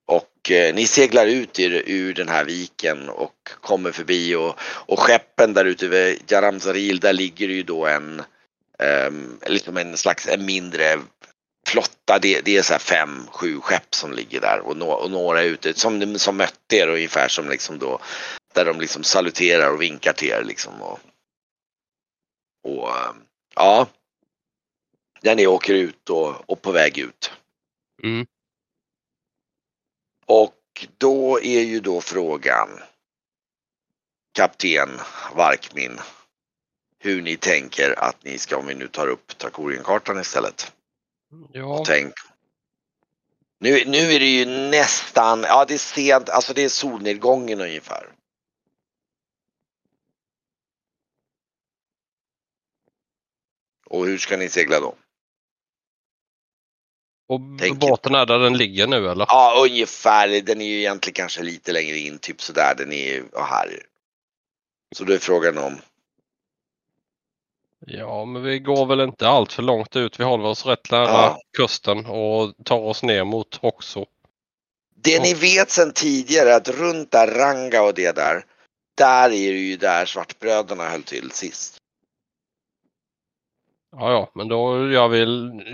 [0.06, 5.00] Och eh, ni seglar ut ur, ur den här viken och kommer förbi och, och
[5.00, 8.20] skeppen där ute vid Jaramzaril där ligger ju då en
[8.80, 9.12] eh,
[9.48, 11.00] liksom en slags en mindre
[11.68, 12.20] flotta.
[12.20, 15.44] Det, det är så här fem, sju skepp som ligger där och, no, och några
[15.44, 18.00] ute som, som mötte er ungefär som liksom då
[18.54, 20.82] där de liksom saluterar och vinkar till er liksom.
[20.82, 21.00] Och,
[22.64, 22.90] och
[23.56, 23.88] ja.
[25.22, 27.32] Där ni åker ut och, och på väg ut.
[28.04, 28.26] Mm.
[30.26, 32.70] Och då är ju då frågan
[34.32, 34.90] Kapten
[35.36, 36.00] Varkmin
[37.00, 40.74] hur ni tänker att ni ska, om vi nu tar upp Trakorienkartan istället.
[41.52, 42.14] Ja, Tänk.
[43.60, 48.10] Nu, nu är det ju nästan, ja det är sent, alltså det är solnedgången ungefär.
[53.89, 54.95] Och hur ska ni segla då?
[57.28, 59.25] och tänker- båten är där den ligger nu eller?
[59.30, 60.41] Ja, ungefär.
[60.41, 62.75] Den är ju egentligen kanske lite längre in, typ sådär.
[62.78, 63.84] Den är ju här.
[64.95, 65.78] Så då är frågan om,
[67.88, 70.19] Ja, men vi går väl inte allt för långt ut.
[70.19, 71.41] Vi håller oss rätt nära Ja.
[71.58, 74.06] kusten och tar oss ner mot Roxo.
[74.95, 78.45] det ni vet sedan tidigare att runt där Ranga och det där,
[78.97, 81.79] där är det ju där svartbröderna höll till sist.
[83.91, 85.19] Ja, ja, men då gör vi,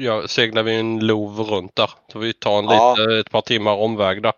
[0.03, 1.91] gör, seglar vi en lov runt där.
[2.11, 2.95] Så vi tar en Ja.
[2.95, 4.33] lite, ett par timmar omväg där.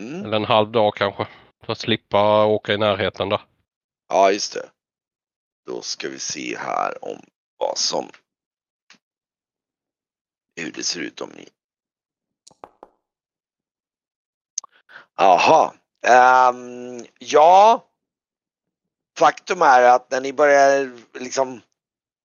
[0.00, 0.24] Mm.
[0.24, 1.26] Eller en halv dag kanske.
[1.64, 3.40] För att slippa åka i närheten där.
[4.08, 4.70] Ja, just det.
[5.66, 7.18] Då ska vi se här om
[7.58, 8.08] vad som...
[10.56, 11.48] Hur det ser ut om ni...
[15.16, 15.74] Jaha.
[16.06, 17.86] Ehm, ja.
[19.18, 20.90] Faktum är att när ni börjar
[21.20, 21.60] liksom...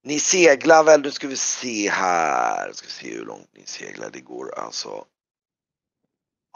[0.06, 2.72] Ni seglar väl, nu ska vi se här.
[2.74, 4.10] Ska vi se hur långt ni seglar.
[4.14, 5.04] Det går alltså...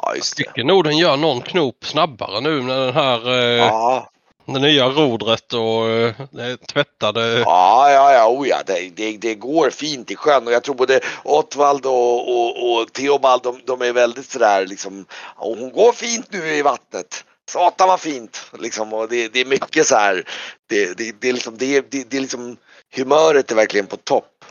[0.02, 0.44] Ja, just det.
[0.44, 4.10] Tycker nog den gör någon knop snabbare nu med den här eh, Ja,
[4.46, 7.40] det nya rodret och eh, tvättade.
[7.40, 8.58] Ja, ja, ja, oh ja.
[8.66, 12.94] Det, det, det går fint i sjön och jag tror både Ottvald och, och, och
[12.94, 15.06] Theobald de, de är väldigt sådär liksom.
[15.36, 17.26] Och hon går fint nu i vattnet.
[17.50, 20.24] Satan vad fint liksom och det, det är mycket så här.
[20.68, 22.58] Det, det, det är liksom, det, det, det är liksom
[22.96, 24.46] humöret är verkligen på topp.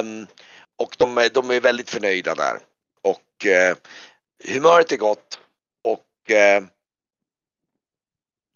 [0.00, 0.26] Um,
[0.76, 2.58] och de, är- de är väldigt förnöjda där.
[3.02, 3.76] Och uh,
[4.52, 5.40] humöret är gott
[5.84, 6.66] och uh,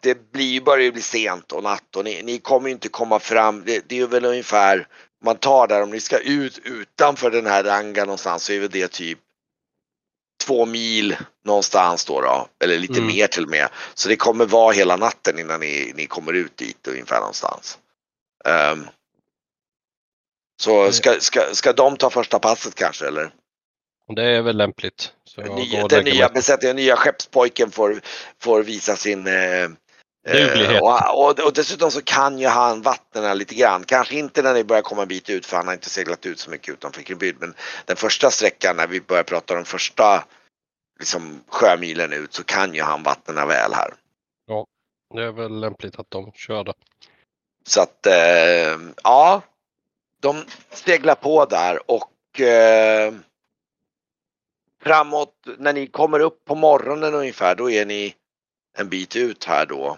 [0.01, 3.19] det blir börjar ju bli sent och natt och ni, ni kommer ju inte komma
[3.19, 3.63] fram.
[3.65, 4.87] Det, det är ju väl ungefär
[5.23, 8.69] man tar där om ni ska ut utanför den här rangan någonstans så är väl
[8.69, 9.19] det typ
[10.45, 13.07] två mil någonstans då, då eller lite Mm.
[13.07, 13.69] mer till och med.
[13.93, 17.77] Så det kommer vara hela natten innan ni, ni kommer ut dit ungefär någonstans.
[18.45, 18.87] Ehm,
[20.61, 23.31] så ska, ska, ska de ta första passet kanske eller?
[24.15, 25.11] Det är väl lämpligt.
[25.23, 28.01] Så Nya, den nya besättningen, nya skeppspojken får,
[28.41, 29.69] får visa sin eh,
[30.27, 30.81] Duglighet.
[30.81, 33.83] eh, och, och, och dessutom så kan ju han vattnen lite grann.
[33.83, 36.39] Kanske inte när ni börjar komma en bit ut för han har inte seglat ut
[36.39, 37.35] så mycket utanför Kribyd.
[37.39, 37.53] Men
[37.85, 40.23] den första sträckan när vi börjar prata om första
[40.99, 43.93] liksom, sjömilen ut så kan ju han vattnen väl här.
[45.13, 46.73] Det är väl lämpligt att de kör det.
[47.67, 49.41] Så att eh, ja,
[50.21, 53.13] de seglar på där och eh,
[54.83, 58.15] framåt när ni kommer upp på morgonen ungefär då är ni
[58.77, 59.97] en bit ut här då.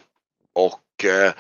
[0.66, 1.34] Och eh,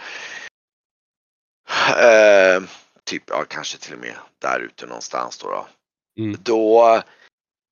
[2.05, 2.63] eh,
[3.03, 5.47] typ, ja kanske till och med där ute någonstans då.
[5.49, 5.67] Då,
[6.17, 6.37] Mm.
[6.43, 6.95] då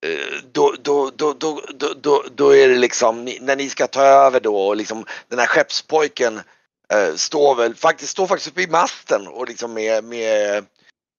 [0.06, 1.62] eh, då, då, då, då,
[1.95, 5.48] då, då, är det liksom, när ni ska ta över då och liksom den här
[5.48, 6.41] skeppspojken
[6.93, 10.66] eh, står väl faktiskt, står faktiskt uppe i masten och liksom med, med,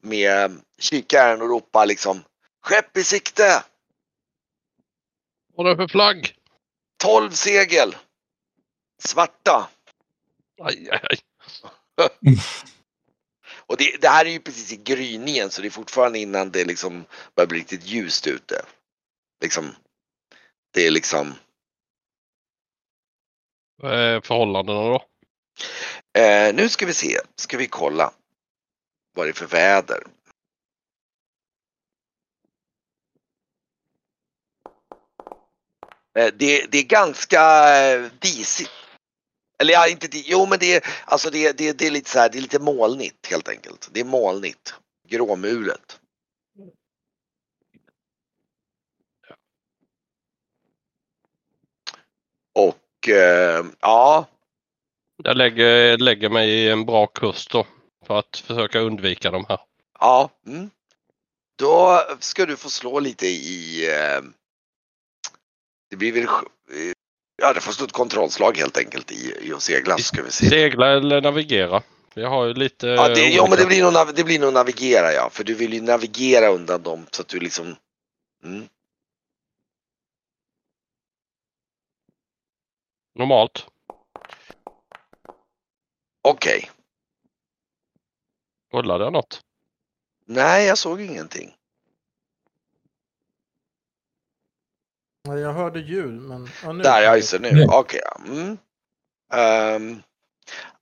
[0.03, 2.23] med kikaren och ropar liksom
[2.61, 3.65] Skepp i sikte!
[5.55, 6.35] Vad är det för flagg?
[7.03, 7.97] 12 segel!
[9.03, 9.69] Svarta!
[10.59, 11.19] Aj, aj, aj.
[13.67, 16.65] Och det, det här är ju precis i gryningen så det är fortfarande innan det
[16.65, 17.05] liksom
[17.35, 18.65] börjar bli riktigt ljust ute.
[19.43, 19.75] Liksom,
[20.75, 21.35] det är liksom
[23.77, 25.05] Vad är förhållandena då?
[26.21, 28.13] Eh, nu ska vi se, ska vi kolla
[29.15, 30.03] vad det är för väder.
[36.19, 37.41] Eh, det, det är ganska
[37.77, 38.88] eh, disigt.
[39.63, 42.19] Eller ja, inte di- Jo, men det är, alltså det, det, det är lite så
[42.19, 43.89] här, det är lite molnigt helt enkelt.
[43.93, 44.75] Det är molnigt.
[45.09, 46.01] Gråmulet.
[52.55, 54.27] Och eh, ja,
[55.25, 57.67] Jag lägger, lägger mig i en bra kurs då.
[58.07, 59.61] För att försöka undvika de här.
[60.01, 60.31] Ja.
[60.47, 60.71] Mm.
[61.59, 63.87] Då ska du få slå lite i...
[63.91, 64.23] Eh,
[65.91, 66.27] det blir väl...
[67.41, 70.49] Ja, det får stå ett kontrollslag helt enkelt i, i att segla ska vi se.
[70.49, 71.83] Segla eller navigera.
[72.15, 72.87] Jag har ju lite...
[72.87, 75.73] Ja, det, ja men det blir, nog, det blir nog navigera ja, för du vill
[75.73, 77.77] ju navigera undan dem så att du liksom...
[78.45, 78.69] Mm.
[83.15, 83.67] Normalt.
[86.23, 86.71] Okej.
[88.73, 89.41] Rullade jag något?
[90.27, 91.58] Nej, jag såg ingenting.
[95.25, 96.51] Jag hörde ljud, men...
[96.65, 97.53] Ja, nu Där, ja just det, nu.
[97.53, 97.67] Nu.
[97.71, 98.21] Okej, ja.
[98.27, 98.59] Mm.
[99.35, 100.03] Ehm,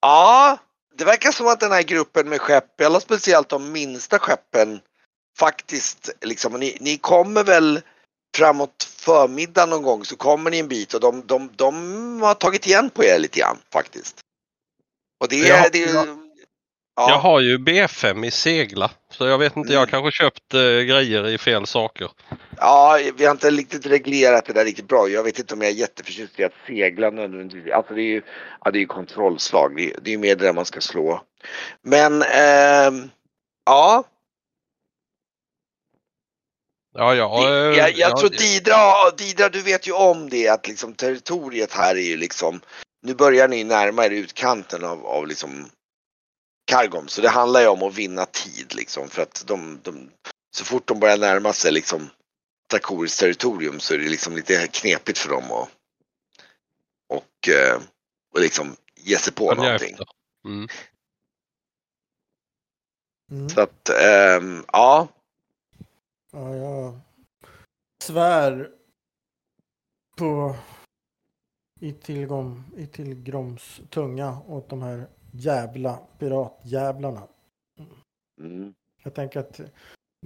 [0.00, 0.58] ja,
[0.98, 4.80] det verkar som att den här gruppen med skepp, eller speciellt de minsta skeppen,
[5.38, 7.80] faktiskt liksom, ni, ni kommer väl
[8.36, 12.66] framåt förmiddagen någon gång så kommer ni en bit och de, de, de har tagit
[12.66, 14.20] igen på er lite grann faktiskt.
[15.20, 15.70] Och det Jag är...
[15.70, 16.06] Det, är- jag-
[16.96, 17.10] ja.
[17.10, 18.90] Jag har ju B5 i segla.
[19.12, 19.90] Så jag vet inte, jag har Mm.
[20.02, 22.10] kanske köpt eh, grejer i fel saker.
[22.58, 25.08] Ja, vi har inte riktigt reglerat det där riktigt bra.
[25.08, 27.72] Jag vet inte om jag är jätteförtjust i att segla nödvändigtvis.
[27.72, 28.22] Alltså det är ju
[28.64, 29.76] ja, det är kontrollslag.
[29.76, 31.22] Det är, det är ju mer det där man ska slå.
[31.82, 33.10] Men ehm,
[33.66, 34.04] ja,
[36.98, 37.42] Ja, ja.
[37.42, 40.94] det, eh, jag, jag ja, tror Didra, Didra, du vet ju om det att liksom
[40.94, 42.60] territoriet här är ju liksom
[43.02, 45.70] nu börjar ni närma er utkanten av, av liksom
[46.70, 47.08] Kargom.
[47.08, 50.10] Så det handlar ju om att vinna tid liksom för att de, de
[50.56, 52.10] så fort de börjar närma sig liksom
[52.70, 55.70] Trakoris territorium så är det liksom lite knepigt för dem att
[57.08, 57.80] och, eh,
[58.34, 59.96] och liksom ge sig på någonting.
[60.44, 60.68] Mm.
[63.30, 63.48] Mm.
[63.48, 65.08] Så att ehm, ja,
[66.36, 67.00] Ja, jag
[68.02, 68.70] svär
[70.16, 70.56] på
[71.80, 77.28] i tillgång, i tillgroms tunga åt de här jävla piratjävlarna.
[78.40, 79.60] mm, Jag tänker att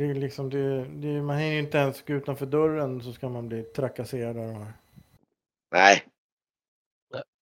[0.01, 3.49] det är liksom, det, det, man hinner inte ens gå utanför dörren så ska man
[3.49, 4.73] bli trakasserad av de här.
[5.73, 6.05] nej,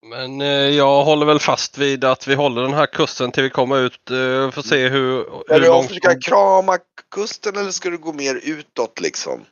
[0.02, 3.50] Men eh, jag håller väl fast vid att vi håller den här kursen till vi
[3.50, 4.10] kommer ut.
[4.10, 5.88] Eh, får se hur, Ska hur du långt...
[5.88, 6.78] försöka krama
[7.10, 9.44] kusten eller ska du gå mer utåt liksom?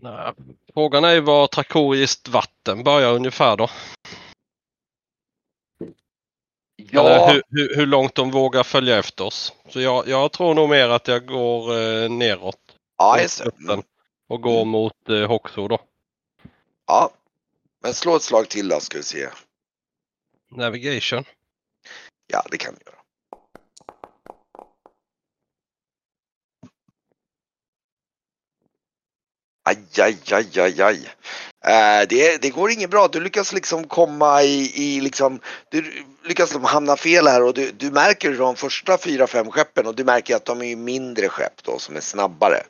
[0.00, 0.32] Nej,
[0.74, 3.68] Frågan är ju var trakoriskt vatten börjar ungefär då.
[7.00, 9.52] Eller hur, hur, hur långt de vågar följa efter oss.
[9.68, 12.56] Så jag, jag tror nog mer att jag går eh, neråt.
[12.98, 13.82] ja just det.
[14.28, 14.68] Och går Mm.
[14.68, 15.78] mot eh, Hoxo då.
[16.86, 17.10] Ja.
[17.82, 19.28] Men slå ett slag till då ska vi se.
[20.50, 21.24] Navigation.
[22.26, 22.98] Ja, det kan du göra.
[29.64, 30.98] Aj, aj, aj, aj, aj.
[31.64, 33.08] Eh, det, det går inget bra.
[33.08, 35.40] Du lyckas liksom komma i, i liksom,
[35.70, 35.82] du
[36.24, 39.94] lyckas liksom hamna fel här och du, du märker de första fyra, fem skeppen och
[39.94, 42.62] du märker att de är ju mindre skepp då som är snabbare.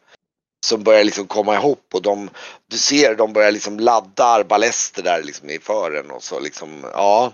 [0.67, 2.31] Som börjar liksom komma ihop och de,
[2.71, 7.33] du ser de börjar liksom ladda arbalester där liksom i fören och så liksom, ja.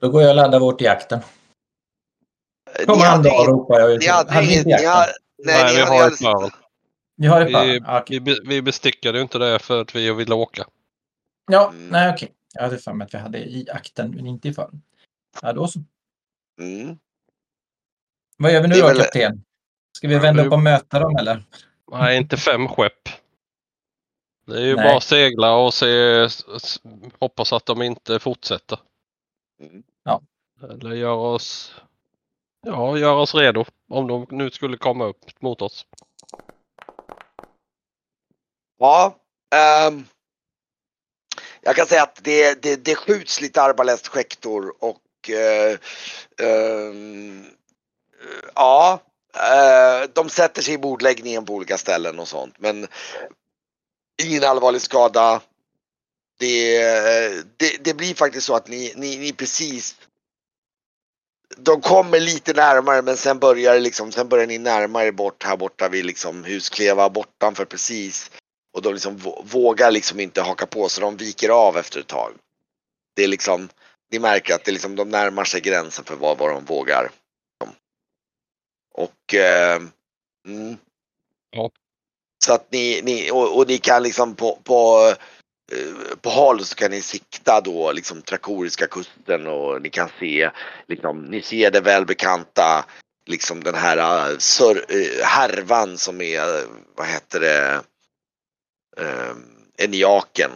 [0.00, 1.20] Då går jag och laddar vårt i jakten.
[2.78, 4.00] Ni Kommer han hade då ropar jag ut.
[4.00, 5.12] Ni hade Hade inget, ni hade,
[5.44, 6.50] nej, Nej, ni vi
[7.26, 7.46] har ett.
[7.48, 7.78] Ni har det Vi?
[7.86, 8.18] Ja, okej.
[8.18, 10.66] vi, be- vi bestickade ju inte det för att vi ville åka.
[11.50, 11.88] ja Mm.
[11.88, 12.32] nej okej.
[12.54, 14.82] Jag hade för mig att vi hade i akten men inte i fören.
[15.42, 15.80] Ja, då så.
[16.60, 16.98] Mm.
[18.36, 19.44] Vad gör vi nu då väl- kapten?
[19.96, 21.44] Ska vi vända upp och möta dem eller?
[21.92, 23.08] Nej, inte fem skepp.
[24.46, 24.84] Det är ju Nej.
[24.84, 25.86] bara att segla och se,
[27.18, 28.78] hoppas att de inte fortsätter.
[29.62, 29.82] Mm.
[30.70, 31.74] Eller göra oss,
[32.66, 35.86] ja, göra oss redo om de nu skulle komma upp mot oss.
[38.80, 39.20] Ja,
[39.54, 40.06] Um,
[41.60, 45.78] jag kan säga att det, det, det skjuts lite arbalestskäktor och uh,
[46.48, 47.46] um,
[48.54, 49.00] ja,
[49.36, 52.54] uh, de sätter sig i bordläggningen på olika ställen och sånt.
[52.58, 52.88] Men
[54.22, 55.40] ingen allvarlig skada.
[56.38, 56.82] Det,
[57.56, 59.96] det, det blir faktiskt så att ni, ni, ni precis
[61.56, 65.42] de kommer lite närmare men sen börjar det liksom, sen börjar ni närma er bort
[65.42, 68.30] här borta vid liksom Huskleva bortanför precis.
[68.72, 72.06] Och de liksom vå- vågar liksom inte haka på så de viker av efter ett
[72.06, 72.32] tag.
[73.16, 73.68] Det är liksom,
[74.10, 77.10] ni märker att det liksom, de närmar sig gränsen för vad, vad de vågar.
[78.94, 79.82] Och eh,
[80.46, 80.76] mm.
[81.50, 81.70] Ja.
[82.44, 85.08] Så att ni, ni och, och ni kan liksom på, på,
[85.72, 90.50] eh, på håll så kan ni sikta då liksom Trakoriska kusten och ni kan se
[90.88, 92.84] liksom, ni ser det välbekanta
[93.26, 97.82] liksom den här uh, sör, eh, härvan som är, eh, vad heter det,
[98.96, 99.34] eh,
[99.78, 100.50] Eniaken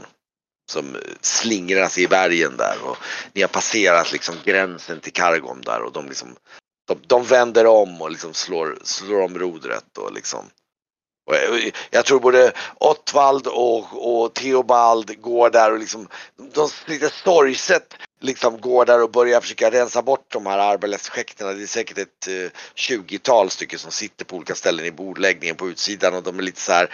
[0.71, 2.97] som slingrar sig i bergen där och
[3.33, 6.37] ni har passerat liksom gränsen till Kargom där och de liksom
[6.89, 10.45] de, de vänder om och liksom slår, slår om rodret och liksom
[11.91, 13.87] jag tror både Ottvald och,
[14.23, 16.09] och Theobald går där och liksom,
[16.55, 21.53] de lite sorgset liksom går där och börjar försöka rensa bort de här arbetsschäkterna.
[21.53, 25.69] Det är säkert ett eh, 20-tal stycken som sitter på olika ställen i bordläggningen på
[25.69, 26.89] utsidan och de är lite så här,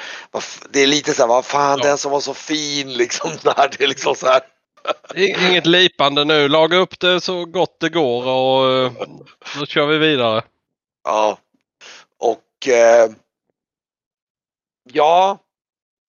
[0.70, 1.88] det är lite så här, vad fan ja.
[1.88, 3.30] den som var så fin liksom.
[3.56, 4.40] Här, det är liksom så här.
[5.14, 8.92] Inget lipande nu, laga upp det så gott det går och eh,
[9.58, 10.42] då kör vi vidare.
[11.04, 11.38] Ja,
[12.18, 13.10] och eh,
[14.92, 15.38] ja,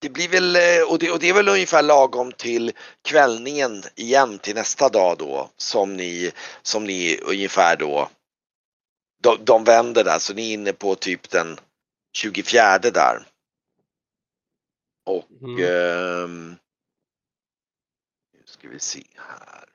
[0.01, 2.71] det blir väl, eh, och det, och det är väl ungefär lagom till
[3.01, 8.09] kvällningen igen till nästa dag då som ni, som ni ungefär då,
[9.23, 11.59] de, de vänder där så ni är inne på typ den
[12.13, 13.27] 24 där.
[15.05, 15.63] Och mm.
[15.63, 16.27] eh,
[18.33, 19.65] nu ska vi se här.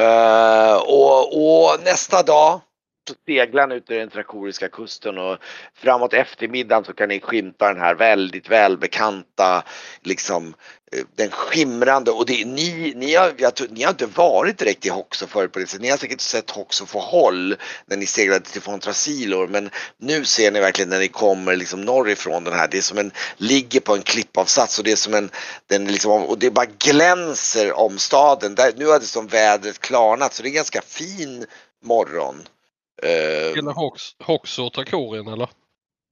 [0.00, 2.60] Uh, och, och, nästa dag
[3.10, 5.38] så seglar ni ut i den trakoriska kusten och
[5.74, 9.64] framåt eftermiddagen så kan ni skymta den här väldigt välbekanta
[10.02, 10.54] liksom
[10.92, 15.26] eh, den skimrande och det, ni, ni, har, ni har inte varit direkt i Hoxo
[15.26, 15.82] förut på det sättet.
[15.82, 17.56] Ni har säkert sett Hoxo få håll
[17.86, 22.44] när ni seglade till Fontrasilor men nu ser ni verkligen när ni kommer liksom norrifrån
[22.44, 22.68] den här.
[22.70, 25.30] Det är som en, ligger på en klippavsats och det är som en,
[25.66, 28.54] den liksom, och det bara glänser om staden.
[28.54, 31.46] Där, nu har det som vädret klarnat så det är en ganska fin
[31.82, 32.42] morgon.
[33.04, 35.48] Uh, Hela Hox, Hoxo Trakorien eller?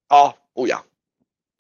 [0.09, 0.83] Ja, oh ja.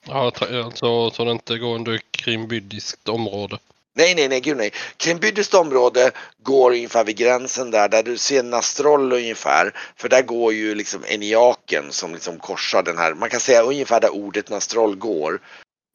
[0.06, 0.32] Ja,
[0.64, 3.58] alltså så det inte går under krimbydiskt område.
[3.98, 4.70] Nej, nej, nej, gud nej.
[4.96, 6.10] Krimbydiskt område
[6.42, 9.74] går ungefär vid gränsen där, där du ser Nastroll ungefär.
[9.96, 14.00] För där går ju liksom Eniaken som liksom korsar den här, man kan säga ungefär
[14.00, 15.40] där ordet Nastroll går.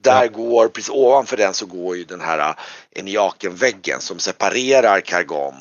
[0.03, 0.27] Där ja.
[0.27, 2.55] går, precis ovanför den så går ju den här äh,
[2.91, 5.55] Eniaken-väggen som separerar Kargam.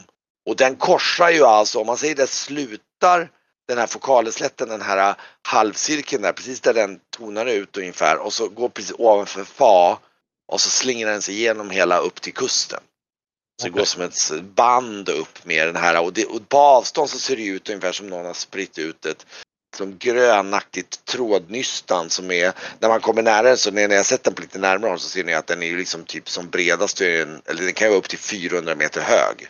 [0.46, 3.30] Och den korsar ju alltså, om man säger det slutar
[3.68, 8.48] den här fokaleslätten, den här halvcirkeln där, precis där den tonar ut ungefär och så
[8.48, 9.98] går precis ovanför Fa
[10.48, 12.80] och så slingrar den sig igenom hela upp till kusten.
[13.60, 13.72] Så okay.
[13.72, 17.18] det går som ett band upp med den här och, det, och på avstånd så
[17.18, 19.26] ser det ut ungefär som någon har spritt ut ett
[19.76, 24.42] som grönaktigt trådnystan som är, när man kommer nära så när jag sett den på
[24.42, 27.88] lite närmare så ser ni att den är liksom typ som bredast, eller den kan
[27.88, 29.48] vara upp till 400 meter hög.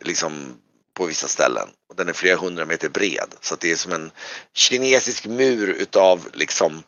[0.00, 0.56] Liksom
[0.94, 1.68] på vissa ställen.
[1.88, 3.34] Och den är flera hundra meter bred.
[3.40, 4.10] Så det är som en
[4.54, 6.82] kinesisk mur utav liksom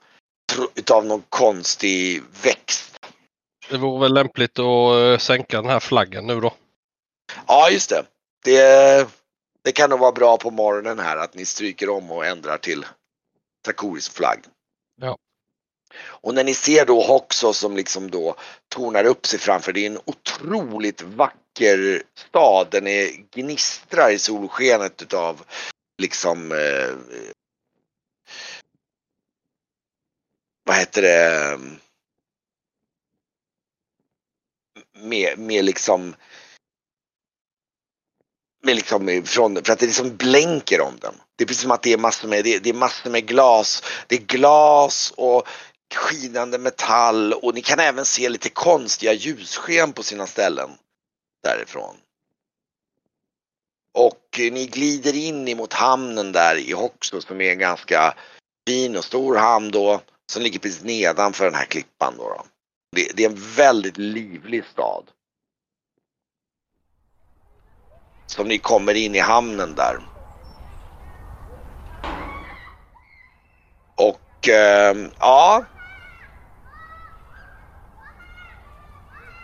[0.74, 2.96] utav någon konstig växt.
[3.70, 6.54] Det vore väl lämpligt att eh, sänka den här flaggen nu då?
[7.46, 8.04] Ja, just det.
[8.44, 9.08] Det,
[9.64, 12.86] det kan nog vara bra på morgonen här att ni stryker om och ändrar till
[13.64, 14.38] Takorisk flagg.
[15.00, 15.18] Ja.
[16.06, 18.36] Och när ni ser då Hoxo som liksom då
[18.68, 22.68] tornar upp sig framför, det är en otroligt vacker vacker stad.
[22.70, 25.44] Den är gnistrar i solskenet utav
[25.98, 26.96] liksom eh,
[30.64, 31.58] vad heter det
[34.98, 36.14] med, med liksom
[38.62, 41.14] med liksom från, för att det liksom blänker om den.
[41.36, 43.26] Det är precis som att det är massor med, det är, det är massor med
[43.26, 43.82] glas.
[44.06, 45.48] Det är glas och
[45.94, 50.70] skinande metall och ni kan även se lite konstiga ljussken på sina ställen
[51.44, 51.96] därifrån.
[53.94, 58.14] Och ni glider in emot hamnen där i Hoxo som är en ganska
[58.68, 60.00] fin och stor hamn då
[60.32, 62.28] som ligger precis nedanför den här klippan då.
[62.28, 62.44] då.
[62.96, 65.10] Det, det är en väldigt livlig stad.
[68.26, 69.98] Som ni kommer in i hamnen där.
[73.96, 75.64] Och eh, ja,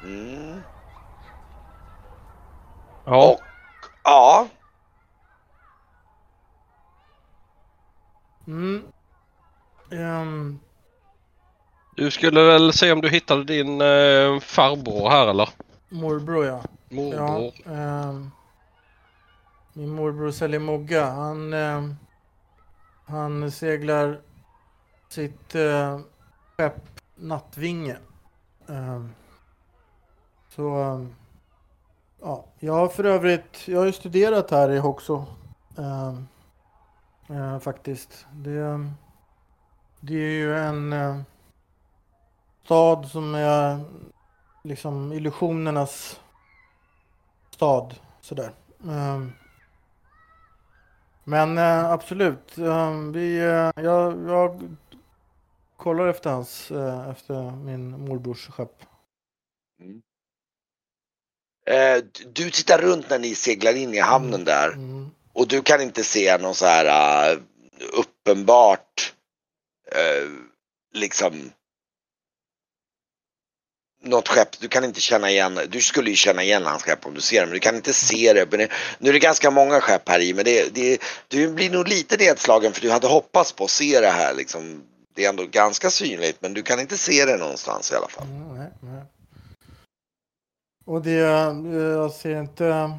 [0.03, 0.50] Mm.
[3.11, 3.31] Ja.
[3.31, 3.41] Och,
[4.05, 4.49] ja.
[8.47, 8.83] Mm.
[9.91, 10.61] Um.
[11.97, 15.49] Du skulle väl se om du hittade din eh, farbror här eller?
[15.89, 16.63] Morbror ja.
[16.89, 17.53] Morbror.
[17.65, 18.31] Ja, um,
[19.73, 21.11] min morbror säljer mogga.
[21.11, 21.97] Han, um,
[23.07, 24.21] han seglar
[25.09, 26.01] sitt uh,
[26.57, 27.97] skepp Nattvinge.
[28.67, 29.15] Um,
[30.49, 31.07] så
[32.21, 35.25] ja, jag har för övrigt, jag har ju studerat här i Hoxo.
[35.79, 36.15] Eh,
[37.37, 38.27] eh, faktiskt.
[38.33, 38.91] Det,
[40.01, 41.21] det är ju en eh,
[42.65, 43.81] stad som är
[44.63, 46.21] liksom illusionernas
[47.51, 47.95] stad.
[48.21, 48.53] Sådär.
[48.89, 49.33] Ehm,
[51.25, 54.77] men eh, absolut, ehm, vi, eh, jag, jag
[55.77, 58.83] kollar efter hans, eh, efter min morbrors skepp.
[59.81, 60.03] Mm.
[61.71, 62.03] Eh,
[62.33, 65.11] du tittar runt när ni seglar in i hamnen där Mm.
[65.33, 67.39] och du kan inte se någon så här uh,
[67.93, 69.13] uppenbart
[69.93, 70.29] eh,
[70.95, 71.53] liksom
[74.03, 77.15] något skepp, du kan inte känna igen, du skulle ju känna igen hans skepp om
[77.15, 78.69] du ser det, men du kan inte se det
[78.99, 82.17] nu är det ganska många skepp här i, men det, det, du blir nog lite
[82.17, 84.83] nedslagen för du hade hoppats på att se det här liksom.
[85.15, 88.27] Det är ändå ganska synligt, men du kan inte se det någonstans i alla fall.
[88.27, 89.03] Mm, nej, nej.
[90.91, 92.99] Och det, eh, jag ser inte,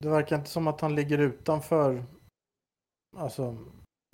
[0.00, 2.04] det verkar inte som att han ligger utanför,
[3.16, 3.56] alltså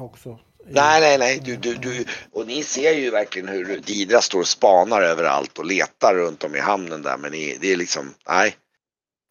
[0.02, 0.38] också.
[0.64, 1.40] Nej, nej, nej.
[1.40, 5.64] Du, du, du, och ni ser ju verkligen hur Didra står och spanar överallt och
[5.64, 7.18] letar runt om i hamnen där.
[7.18, 8.56] Men ni, det är liksom, nej.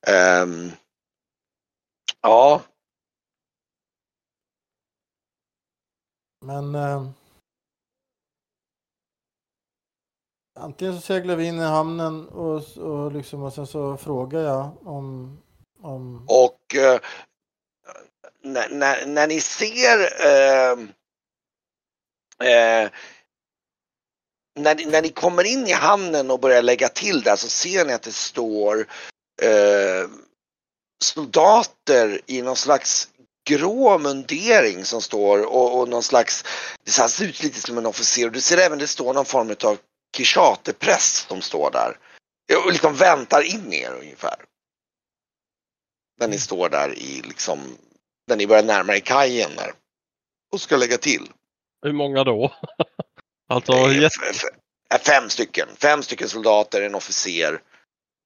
[0.07, 0.71] Ehm,
[2.21, 2.61] ja,
[6.45, 7.09] Men eh,
[10.59, 14.87] antingen så seglar vi in i hamnen och, och, liksom, och sen så frågar jag
[14.87, 15.37] om,
[15.81, 16.99] om och eh,
[18.43, 20.71] när, när, när ni ser eh,
[22.49, 22.89] eh,
[24.59, 27.85] när, ni- när ni kommer in i hamnen och börjar lägga till där så ser
[27.85, 28.79] ni att det står
[29.41, 30.09] eh,
[31.03, 33.09] soldater i någon slags
[33.49, 36.43] grå mundering som står och, och någon slags,
[36.83, 38.25] det ser ut lite som en officer.
[38.25, 39.77] Och du ser även det står någon form av
[40.17, 41.97] kishatepress som står där.
[42.65, 44.45] Och liksom väntar in er ungefär.
[46.19, 47.77] När ni står där i liksom,
[48.27, 49.73] när ni börjar närma er kajen där.
[50.51, 51.31] Och ska lägga till.
[51.81, 52.53] Hur många då?
[53.49, 53.73] alltså,
[55.05, 55.67] Fem stycken.
[55.75, 57.61] Fem stycken soldater, en officer.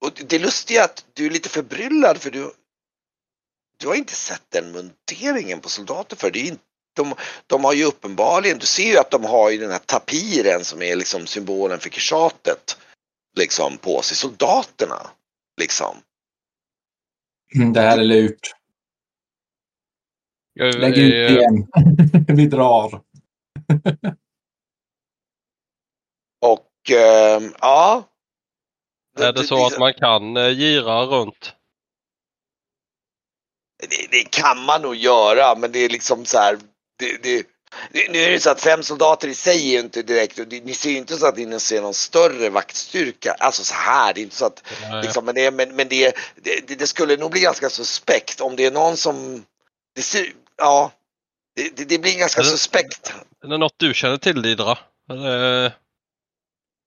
[0.02, 2.54] Och det- det lustiga är att du är lite förbryllad för du
[3.78, 6.64] du har inte sett den munderingen på soldater för det är inte,
[6.94, 7.14] de,
[7.48, 10.82] de har ju uppenbarligen, du ser ju att de har ju den här tapiren som
[10.82, 12.78] är liksom symbolen för kishatet
[13.38, 15.10] liksom på sig, soldaterna.
[15.62, 15.98] Liksom.
[17.74, 18.56] Det här är lurt.
[20.60, 21.68] Lägg ut igen.
[22.38, 23.02] Vi drar.
[26.42, 28.10] Och ehm, ja.
[29.20, 31.54] Är det så att man kan eh, gira runt?
[33.90, 36.58] Det, det kan man nog göra men det är liksom så här.
[36.98, 37.48] Det, det,
[37.92, 40.48] det, nu är det så att fem soldater i sig är ju inte direkt, och
[40.48, 43.36] ni ser ju inte så att ni ser någon större vaktstyrka.
[43.40, 45.04] Alltså så här, det är inte så att, Nej.
[45.04, 48.66] liksom, men, det, men, men det, det, det skulle nog bli ganska suspekt om det
[48.66, 49.46] är någon som,
[49.96, 50.26] det ser,
[50.58, 50.92] ja,
[51.56, 53.14] det, det, det blir ganska Är det- suspekt.
[53.44, 54.78] Är det något du känner till Didra?
[55.10, 55.72] Eller,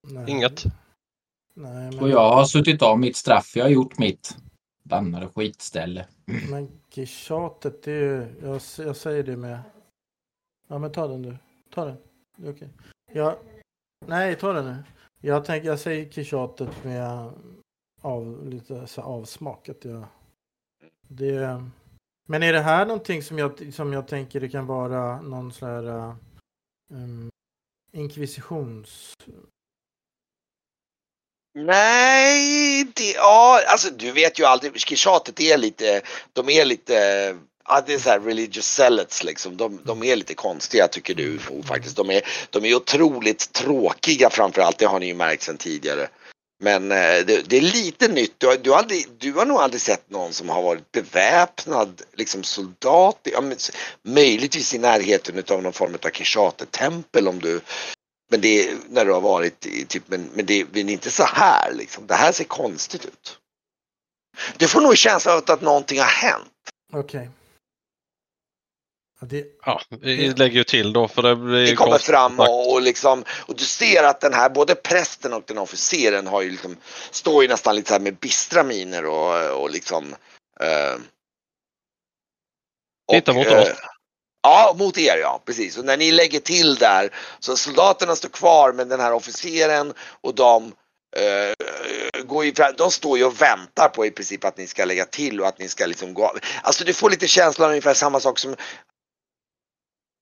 [0.07, 0.63] nej, inget?
[0.63, 3.55] Nej, men, Och jag har suttit av mitt straff.
[3.55, 4.35] Jag har gjort mitt.
[4.83, 6.05] Bannade skitställe.
[6.49, 9.59] men kishatet, det är ju, jag, jag säger det med,
[10.67, 11.37] ja men ta den du,
[11.69, 11.97] ta den,
[12.35, 12.69] det är okej.
[13.11, 13.37] Jag,
[14.05, 14.83] nej ta den nu.
[15.21, 17.31] Jag tänker, jag säger kishatet med eh,
[18.01, 19.69] av, lite så avsmak.
[19.69, 20.05] Att jag,
[21.07, 21.63] det,
[22.27, 25.69] men är det här någonting som jag, som jag tänker det kan vara någon sån
[25.69, 26.15] här
[26.93, 27.29] um,
[27.91, 29.13] inkvisitions...
[31.59, 36.01] Nej, det, ja, alltså du vet ju aldrig, kishatet är lite,
[36.33, 36.93] de är lite,
[37.67, 41.39] ja det är så här religious zealots liksom, de, de är lite konstiga tycker du
[41.63, 41.95] faktiskt.
[41.95, 46.07] De är, de är otroligt tråkiga framförallt, det har ni ju märkt sedan tidigare.
[46.63, 49.57] Men eh, det, det är lite nytt, du har, du, har aldrig, du har nog
[49.57, 53.57] aldrig sett någon som har varit beväpnad, liksom soldat, ja, men,
[54.03, 57.61] möjligtvis i närheten av någon form av kishatetempel om du
[58.29, 61.23] men det är när du har varit i typ, men, men det men inte så
[61.23, 62.07] här liksom.
[62.07, 63.39] Det här ser konstigt ut.
[64.57, 66.51] Du får nog känslan av att någonting har hänt.
[66.93, 67.21] Okej.
[67.21, 67.36] Ja,
[69.21, 72.73] det, Ja, vi lägger ju till då för det blir Det kommer konstigt fram och,
[72.73, 76.51] och liksom, och du ser att den här, både prästen och den officeren har ju
[76.51, 76.77] liksom,
[77.11, 80.15] står ju nästan lite så här med bistra miner och, och liksom.
[80.59, 80.99] Eh,
[83.11, 83.67] Titta mot oss.
[84.43, 85.77] Ja, mot er ja, precis.
[85.77, 87.09] Och när ni lägger till där
[87.39, 90.73] så soldaterna står kvar men den här officeren och de
[91.17, 94.85] eh, går ju fram, de står ju och väntar på i princip att ni ska
[94.85, 96.33] lägga till och att ni ska liksom gå.
[96.61, 98.55] Alltså du får lite känslan av ungefär samma sak som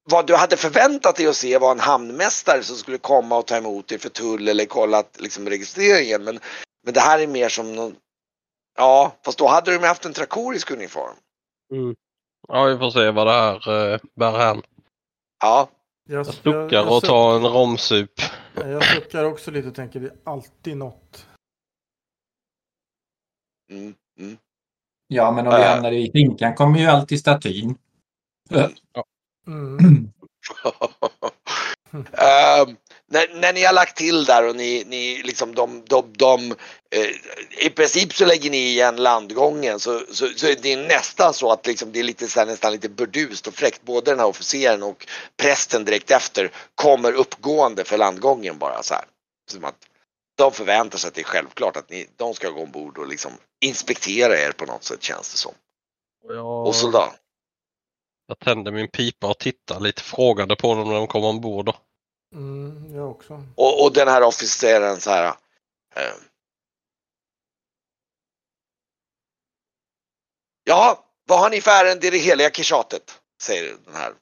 [0.09, 3.57] vad du hade förväntat dig att se var en hamnmästare som skulle komma och ta
[3.57, 6.23] emot dig för tull eller kolla att, liksom, registreringen.
[6.23, 6.39] Men,
[6.83, 7.95] men det här är mer som någon,
[8.77, 11.15] ja, fast då hade de ju haft en trakorisk uniform.
[11.71, 11.95] Mm.
[12.47, 14.61] Ja, vi får se vad det här eh, bär hän.
[15.41, 15.69] Ja,
[16.09, 18.11] jag, Jag suckar och tar en romsup.
[18.55, 21.25] Jag suckar också lite och tänker det är alltid något.
[23.71, 24.37] mm, mm.
[25.07, 25.67] Ja, men om vi Äh.
[25.71, 27.77] hamnar i finkan kommer ju alltid statyn.
[28.49, 28.71] Mm.
[31.95, 32.75] Ehm,
[33.07, 36.51] när, när ni har lagt till där och ni, ni liksom de, de, de
[36.91, 37.09] eh,
[37.65, 41.67] i princip så lägger ni igen landgången så, så, så är det nästan så att
[41.67, 43.83] liksom, det är lite, så här, nästan lite burdust och fräckt.
[43.83, 49.05] Både den här officeren och prästen direkt efter kommer uppgående för landgången bara så här.
[49.51, 49.77] Som att
[50.37, 53.31] de förväntar sig att det är självklart att ni, de ska gå ombord och liksom
[53.65, 55.53] inspektera er på något sätt känns det som.
[56.23, 57.15] Och jag, Och soldat.
[58.27, 61.65] Jag tänder min pipa och tittar lite frågande på dem när de kommer ombord.
[61.65, 61.75] Då.
[62.33, 63.43] Mm, jag också.
[63.55, 65.27] Och, och den här officeren så här.
[65.95, 66.15] Eh,
[70.63, 73.21] ja, vad har ni för ärende i det heliga kishatet?
[73.41, 74.13] Säger den här.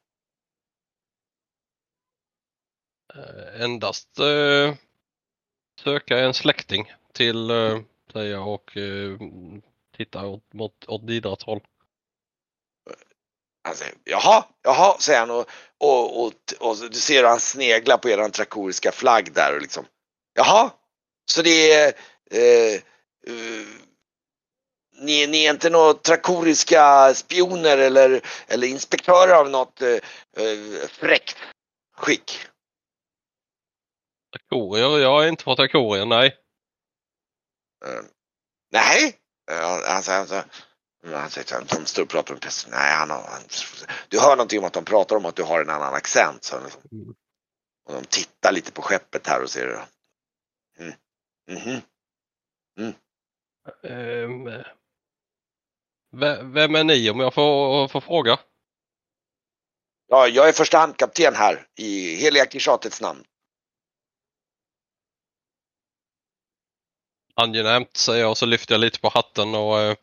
[3.16, 4.76] Eh, endast eh,
[5.80, 7.80] söka en släkting till, eh,
[8.14, 9.18] säger jag och eh,
[9.97, 11.62] tittar åt, mot, åt håll.
[13.64, 17.97] Han säger jaha, jaha, säger han och, och, och, och du ser hur han sneglar
[17.97, 19.86] på eran trakoriska flagg där och liksom.
[20.34, 20.72] Jaha,
[21.32, 21.93] så det är
[22.32, 22.74] eh,
[23.28, 23.68] eh,
[24.99, 29.93] ni, ni är inte några trakoriska spioner eller, eller inspektörer av något eh,
[30.38, 31.38] eh, fräckt
[31.97, 32.47] skick?
[34.36, 34.99] Akorier?
[34.99, 36.38] Jag är inte på Akorier, nej.
[37.86, 38.03] Eh,
[38.72, 39.20] nej,
[39.88, 40.43] han säger
[41.12, 42.72] han säger så här, de står och pratar om prästen.
[42.72, 43.39] Nej, han har,
[44.10, 46.43] du hör någonting om att de pratar om att du har en annan accent.
[46.43, 46.82] Så liksom.
[46.91, 47.16] Mm.
[47.86, 49.86] Och de tittar lite på skeppet här och ser.
[50.80, 50.93] Mm.
[51.47, 51.82] Mhm.
[53.84, 54.45] Ehm,
[56.12, 58.39] ve- vem är ni om jag får, får fråga?
[60.08, 63.24] Ja, jag är första handkapten här i heliga Kishatets namn.
[67.36, 69.95] Angenämt säger jag och så lyfter jag lite på hatten och eh,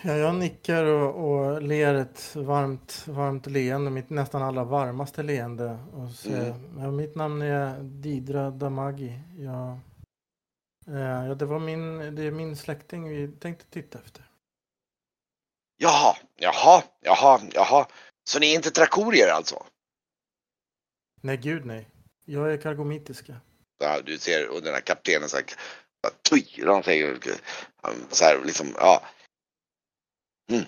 [0.03, 5.79] Ja, jag nickar och, och ler ett varmt, varmt leende, mitt nästan allra varmaste leende.
[5.93, 9.19] Och säger, ja, mitt namn är Didra Damagi.
[9.37, 9.79] Jag,
[10.87, 14.23] eh, ja, det, var min, det är min släkting vi tänkte titta efter.
[15.77, 17.87] Jaha, jaha, jaha, jaha.
[18.23, 19.65] Så ni är inte trakorier alltså?
[21.21, 21.89] Nej, gud nej.
[22.25, 23.35] Jag är kargomitiska.
[23.77, 25.37] Ja, du ser, och den här kaptenen så
[26.03, 27.19] här, han säger
[28.11, 29.03] så här liksom, ja.
[30.51, 30.65] Mm.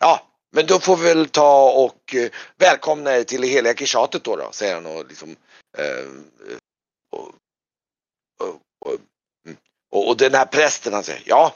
[0.00, 4.24] Ja, men då får vi väl ta och eh, välkomna er till det heliga kishatet
[4.24, 5.36] då, då säger han och liksom
[5.78, 6.08] eh,
[7.12, 7.34] och,
[8.40, 8.96] och, och,
[9.46, 9.56] mm.
[9.90, 11.54] och, och den här prästen han säger ja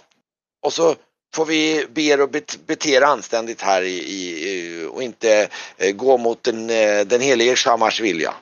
[0.67, 0.97] och så
[1.35, 5.93] får vi be er att bet- bete er anständigt här i, i, och inte eh,
[5.93, 8.35] gå mot den, eh, den helige Shamars vilja.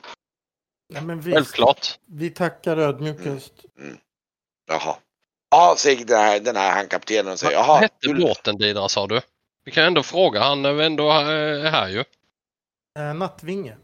[0.89, 1.99] Nej, men visst, Självklart.
[2.05, 3.53] vi tackar ödmjukast.
[4.69, 4.95] Jaha.
[5.51, 9.07] Ja, säger den här, den här handkaptenen och säger Vad hette du- båten Didra sa
[9.07, 9.21] du?
[9.65, 12.03] Vi kan ändå fråga, han är ändå eh, är här ju.
[12.99, 13.77] Eh, Nattvinge.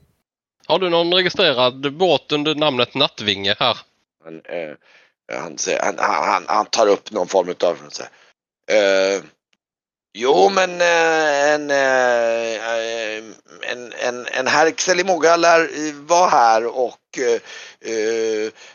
[0.65, 3.77] Har du någon registrerad båt under namnet Nattvinge här?
[4.23, 4.75] Han, eh,
[5.39, 7.49] han, säger, han, han, han tar upp någon form
[8.03, 9.23] här, eh,
[10.15, 11.71] Jo men eh, eh,
[12.71, 17.19] eh, en, en, en, en herr Xelimoga lär var här och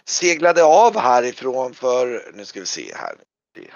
[0.04, 3.16] seglade av härifrån för, nu ska vi se här.
[3.54, 3.70] Det,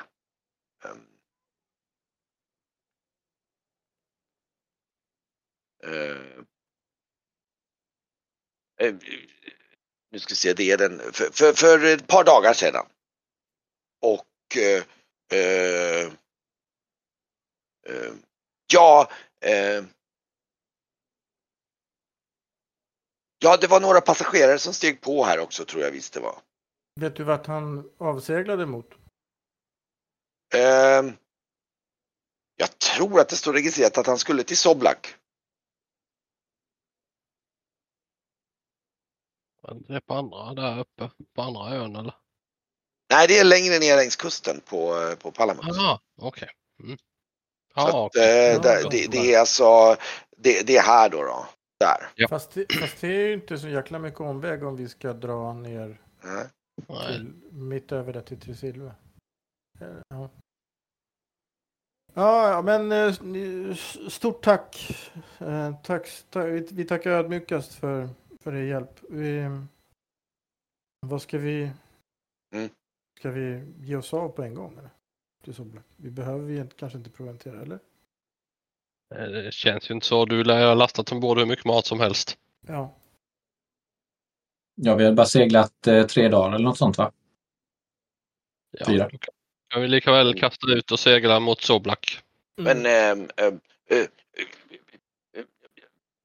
[10.11, 12.87] nu ska vi se, det är den, för, för, för ett par dagar sedan.
[14.01, 14.27] Och
[18.73, 19.11] ja,
[19.41, 19.85] eh,
[23.39, 26.39] ja, det var några passagerare som steg på här också tror jag visst det var.
[27.01, 28.91] Vet du vart han avseglade mot?
[30.55, 31.15] Eh,
[32.57, 35.17] jag tror att det står registrerat att han skulle till Soblak.
[39.69, 42.15] Men Det är på andra där uppe, på andra ön eller?
[43.11, 45.67] Nej, det är längre ner längs kusten på, eh, på Palamas.
[45.69, 46.51] Jaha, okej.
[46.83, 46.99] Mm.
[47.75, 48.49] Ja, att, okej.
[48.49, 49.97] eh, Ja, det, det, det är alltså,
[50.37, 51.23] det, det är här då.
[51.23, 51.47] då
[51.81, 52.09] där.
[52.15, 52.29] Ja.
[52.29, 55.53] Fast, det, fast det är ju inte så jäkla mycket omväg om vi ska dra
[55.53, 56.47] ner Nej.
[56.89, 57.07] Nej.
[57.07, 58.95] till, mitt över det till Tresilva.
[59.81, 60.31] Eh, Ja.
[62.15, 63.75] Ja, ja, men eh,
[64.09, 64.97] stort tack.
[65.39, 68.09] Eh, tack, ta, vi, vi tackar ödmjukast för,
[68.41, 69.01] för er hjälp.
[69.09, 69.49] Vi,
[71.07, 71.71] vad ska vi...
[72.55, 72.69] Mm.
[73.19, 74.79] Ska vi ge oss av på en gång?
[74.79, 74.91] Eller?
[75.45, 75.85] Till Solblack?
[75.97, 77.79] Vi behöver ju kanske inte proventera, eller?
[79.45, 80.25] Det känns ju inte så.
[80.25, 82.39] Du lär ha lastat ombord hur mycket mat som helst.
[82.67, 82.95] Ja.
[84.75, 87.13] Ja, vi har bara seglat eh, tre dagar eller något sånt va?
[88.71, 89.09] Ja, Fyra.
[89.13, 89.19] Då,
[89.69, 92.23] kan, vi lika väl kasta ut och segla mot Soblak.
[92.57, 94.07] Men ehm, ehm, eh, eh, eh,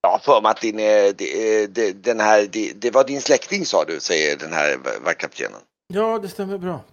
[0.02, 3.22] jag har för mig att din, eh, det- eh, den här, det, det var din
[3.22, 5.62] släkting sa du, säger den här vaktkaptenen.
[5.88, 6.84] Ja, det stämmer bra.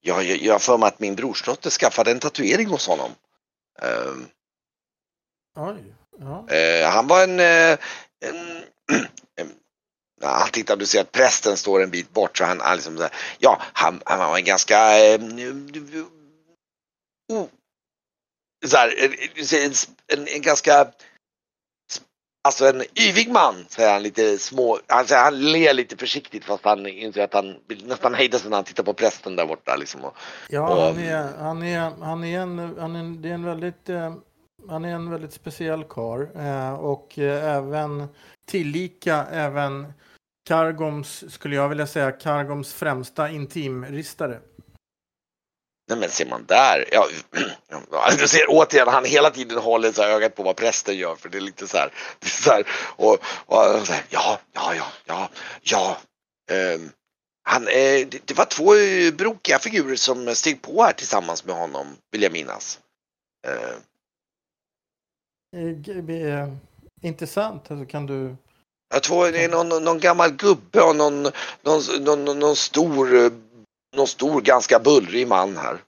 [0.00, 3.10] Jag, jag, jag har för mig att min brorsdotter skaffade en tatuering hos honom.
[3.82, 4.28] Ehm,
[5.56, 5.94] Oj.
[6.20, 6.48] Ja.
[6.48, 7.40] Eh, han var en...
[7.40, 7.78] Eh,
[8.20, 8.64] en,
[10.22, 13.62] han tittar, du ser att prästen står en bit bort så han, han liksom ja,
[13.72, 14.98] han, han var en ganska...
[14.98, 15.20] Eh,
[17.32, 17.46] oh,
[18.66, 19.72] så här, en,
[20.06, 20.92] en, en ganska...
[22.48, 24.78] Alltså en yvig man, säger han lite små.
[24.86, 28.56] Han, säger, han ler lite försiktigt fast han inser att han nästan hejda sig när
[28.56, 29.76] han tittar på prästen där borta.
[29.76, 30.04] Liksom.
[30.04, 30.14] Och,
[30.48, 33.88] Ja, Och- han är, han är, han är en, han är, det är en väldigt,
[33.88, 34.14] eh,
[34.68, 38.08] han är en väldigt speciell kar eh, och eh, även
[38.50, 39.92] tillika även
[40.48, 44.38] Kargoms, skulle jag vilja säga, Kargoms främsta intimristare.
[45.88, 47.08] Nej men ser man där, ja,
[48.18, 51.38] du ser återigen han hela tiden håller så ögat på vad prästen gör för det
[51.38, 52.66] är lite så här, det är så här
[52.96, 55.28] och, och så här, ja, ja, ja, ja,
[55.62, 55.96] ja.
[56.50, 56.90] ehm,
[57.42, 61.56] han, eh, det, det var två eh, brokiga figurer som steg på här tillsammans med
[61.56, 62.78] honom, vill jag minnas.
[63.46, 63.78] Eh,
[65.56, 66.48] Eh, eh,
[67.02, 68.36] Intressant, alltså kan du...
[68.94, 71.32] jag tror det är någon, någon gammal gubbe och någon, någon,
[72.00, 73.30] någon, någon, någon stor, eh,
[73.96, 75.78] någon stor ganska bullrig man här.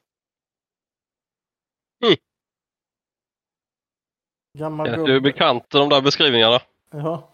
[4.58, 5.12] Gammal Är gubbe.
[5.12, 6.62] du bekant de där beskrivningarna?
[6.90, 7.28] Ja.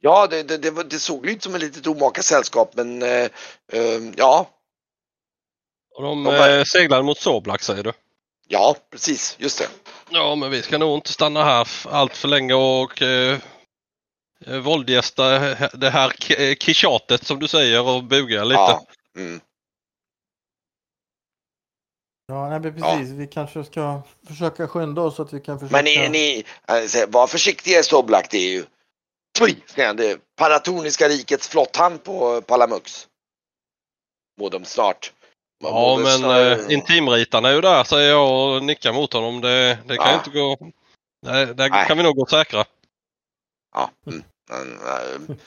[0.00, 3.28] Ja, det, det, det, det såg ju ut som ett litet omaka sällskap men eh,
[3.72, 4.50] eh, ja,
[5.94, 7.92] Och de De eh, seglade mot Soblak säger du?
[8.48, 9.68] ja precis, just det.
[10.10, 13.38] Ja, men vi ska nog inte stanna här allt för länge och eh,
[14.62, 15.38] våldgästa
[15.72, 18.60] det här eh, kishatet som du säger och buga lite.
[18.60, 19.40] Ja, mm.
[22.26, 23.10] Ja, nej, precis.
[23.10, 25.76] Vi kanske ska försöka skynda oss så att vi kan försöka...
[25.76, 28.64] Men ni, ni alltså, var försiktiga i Stoblak, det är ju
[29.96, 33.08] det paratoniska rikets flotthamn på Palamux.
[34.40, 35.12] Må de snart.
[35.62, 39.40] Må- Ja, men snart- eh, intimritarna är ju där säger jag och nickar mot honom.
[39.40, 40.18] Det, det kan ju Ja.
[40.18, 40.56] inte gå...
[41.26, 41.86] Nej, där Nej.
[41.86, 42.64] kan vi nog gå säkra.
[43.76, 43.90] Ja.
[44.50, 45.38] Mm.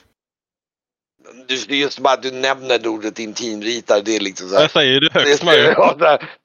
[1.48, 4.62] Du, just bara att du nämner ordet intimritare, det är liksom så här.
[4.62, 6.44] Jag säger det Det högt är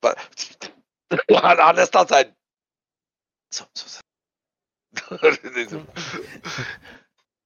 [0.00, 0.14] på,
[1.34, 2.24] han, han nästan så här.
[3.54, 4.00] Så, så, så.
[5.54, 5.80] det, är så.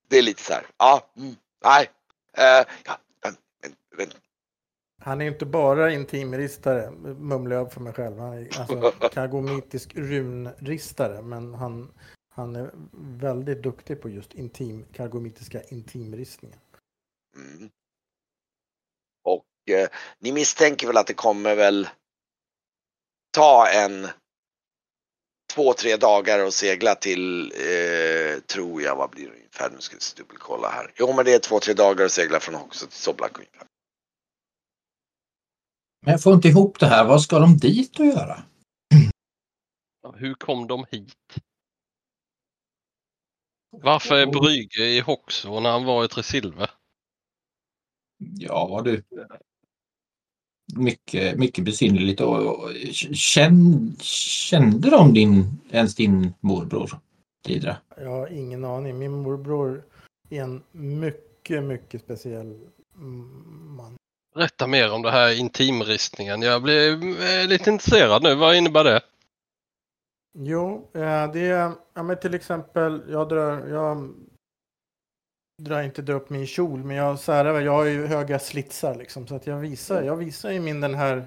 [0.09, 0.67] det är lite så här.
[0.79, 1.91] Ja, mm, nej.
[2.37, 4.09] Eh, ja, men, men, men,
[5.03, 8.19] Han är inte bara intimristare, mumlar jag för mig själv.
[8.19, 11.93] Han är alltså kargomitisk runristare, men han,
[12.35, 12.71] han är
[13.21, 16.59] väldigt duktig på just intim, kargomitiska intimristningar.
[17.37, 17.71] mm.
[19.25, 21.89] Och eh, ni misstänker väl att det kommer väl
[23.31, 24.09] ta en
[25.55, 29.71] två, tre dagar att segla till, eh, tror jag, vad blir det ungefär?
[29.71, 30.93] Nu ska vi dubbelkolla här.
[30.99, 33.67] Jo, men det är två, tre dagar att segla från Hoxha till Soblak ungefär.
[36.03, 37.05] Men jag får inte ihop det här.
[37.05, 38.43] Vad ska de dit och göra?
[40.15, 41.15] Hur kom de hit?
[43.83, 46.71] Varför är Brygge i Hoxo när han var i Tresilver?
[48.39, 49.03] Ja du.
[50.77, 52.21] Mycket, mycket besynnerligt.
[52.21, 52.71] Och, och,
[53.15, 56.91] känn, kände de din, ens din morbror?
[57.47, 57.77] Tidra?
[57.97, 58.99] Jag har ingen aning.
[58.99, 59.85] Min morbror
[60.31, 62.61] är en mycket, mycket speciell
[63.77, 63.97] man.
[64.35, 66.43] Berätta mer om det här intimristningen.
[66.43, 68.35] Jag blir eh, lite intresserad nu.
[68.35, 69.01] Vad innebär det?
[70.39, 74.15] Jo, eh, det är ja, men till exempel, jag drar, jag
[75.63, 79.27] drar inte dra upp min kjol, men jag särar, jag har ju höga slitsar liksom,
[79.27, 81.27] så att jag visar, jag visar ju min den här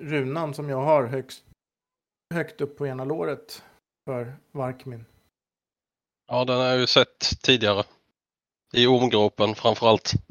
[0.00, 1.44] runan som jag har högst,
[2.34, 3.62] högt upp på ena låret
[4.06, 5.04] för Varkmin.
[6.26, 7.84] Ja, den har jag ju sett tidigare.
[8.72, 10.12] I ormgropen framförallt.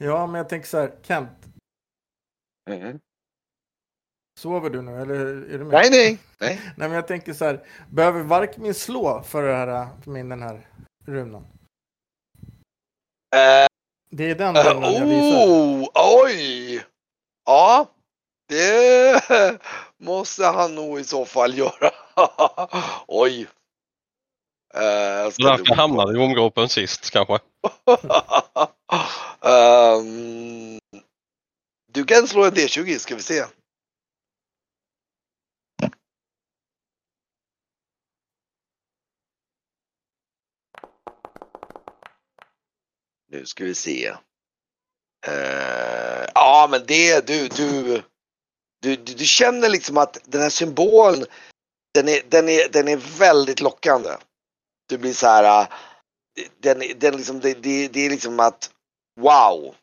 [0.00, 1.30] Ja, men jag tänker så här, Kent,
[2.70, 3.00] Mm.
[4.38, 5.14] Sover du nu eller
[5.54, 5.68] är du med?
[5.72, 6.60] Nej, nej, nej.
[6.76, 10.42] Nej, men jag tänker så här, behöver Varkmin slå för, det här, för min den
[10.42, 10.66] här
[11.06, 11.46] runan?
[13.36, 13.66] Eh,
[14.10, 15.46] Det är den runan jag visar.
[15.46, 15.88] oh,
[16.24, 16.84] oj!
[17.46, 17.86] Ja,
[18.48, 19.22] det
[19.98, 21.90] måste han nog i så fall göra.
[23.06, 23.40] oj.
[24.74, 25.80] Eh, ska Därför dubbelkolla.
[25.82, 27.38] hamnade i ormgropen sist kanske.
[29.42, 30.78] Ehm,
[31.92, 33.44] du kan slå en D20 ska vi se.
[43.30, 44.10] Nu ska vi se.
[45.28, 48.02] Uh, Ja, men det, du, du,
[48.82, 51.26] du, du, du känner liksom att den här symbolen,
[51.94, 54.10] den är, den är, den är väldigt lockande.
[54.88, 55.68] Du blir så här, uh,
[56.60, 58.70] den, den liksom, det, det, det är liksom att,
[59.20, 59.74] wow.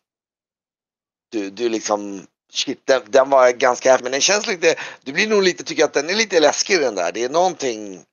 [1.31, 5.27] Du, du liksom, shit, den, den var ganska häftig, men den känns lite, du blir
[5.27, 7.11] nog lite, tycker att den är lite läskig den där.
[7.11, 8.05] Det är någonting,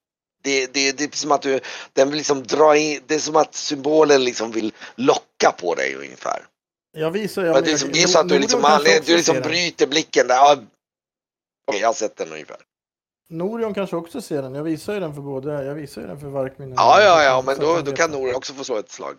[0.43, 1.59] det, det, det är som att du,
[1.93, 5.95] den vill liksom dra in, det är som att symbolen liksom vill locka på dig
[5.95, 6.45] ungefär.
[6.97, 7.43] Jag visar.
[7.43, 10.27] Ja, Jag, det, är som, det är så att du liksom, du liksom bryter blicken
[10.27, 10.35] där.
[10.35, 10.57] Ja,
[11.67, 12.57] Okej, jag har sett den ungefär.
[13.29, 14.55] Norion kanske också ser den.
[14.55, 16.73] Jag visar ju den för både, jag visar ju den för Varkmin.
[16.75, 19.15] Ja, ja, ja, men då, då kan Norion också få slå ett slag.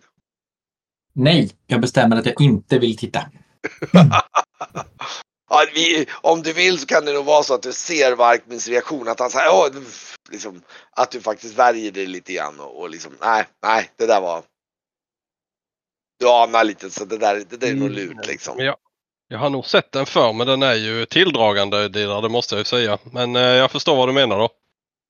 [1.13, 3.19] Nej, jag bestämmer att jag inte vill titta.
[5.61, 8.67] ja, vi, om du vill så kan det nog vara så att du ser Varkmins
[8.67, 9.07] reaktion.
[9.07, 9.67] Att han säger, åh,
[10.31, 14.21] liksom, att du faktiskt värjer dig lite grann och, och liksom, nej, nej, det där
[14.21, 14.43] var.
[16.19, 17.93] Du anar lite så det där, det där är nog Mm.
[18.17, 18.55] lurt liksom.
[18.59, 18.77] Ja.
[19.27, 22.59] Jag har nog sett den förr men den är ju tilldragande Didra, det måste jag
[22.59, 22.97] ju säga.
[23.03, 24.49] Men eh, jag förstår vad du menar då.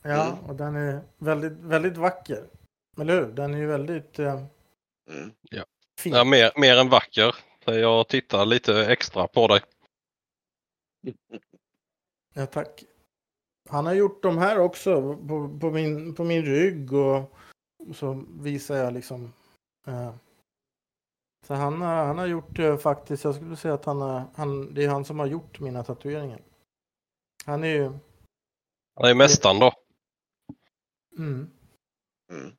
[0.03, 0.39] Ja, Mm.
[0.39, 2.43] och den är väldigt, väldigt vacker.
[3.01, 3.25] Eller hur?
[3.25, 4.33] Den är ju väldigt eh,
[5.09, 5.31] Mm.
[5.99, 6.13] fin.
[6.13, 7.35] Ja, mer, mer än vacker.
[7.65, 9.61] Jag tittar lite extra på dig.
[12.33, 12.83] Ja, tack.
[13.69, 17.31] Han har gjort de här också på, på, min, på min rygg och
[17.95, 19.33] så visar jag liksom.
[19.87, 20.13] Eh,
[21.47, 24.01] så han, har- han har gjort eh, faktiskt, jag skulle säga att han,
[24.35, 26.41] han, det är han som har gjort mina tatueringar.
[27.45, 27.91] Han är ju,
[28.95, 29.71] Han är mästaren då.
[31.17, 31.51] mm.
[32.31, 32.51] Mm.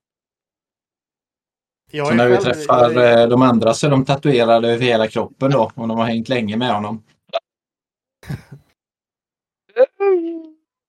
[1.90, 4.68] Jag Så är när vi träffar jag är- eh, de andra så är de tatuerade
[4.68, 5.72] över hela kroppen då.
[5.74, 7.02] Och de har hängt länge med honom.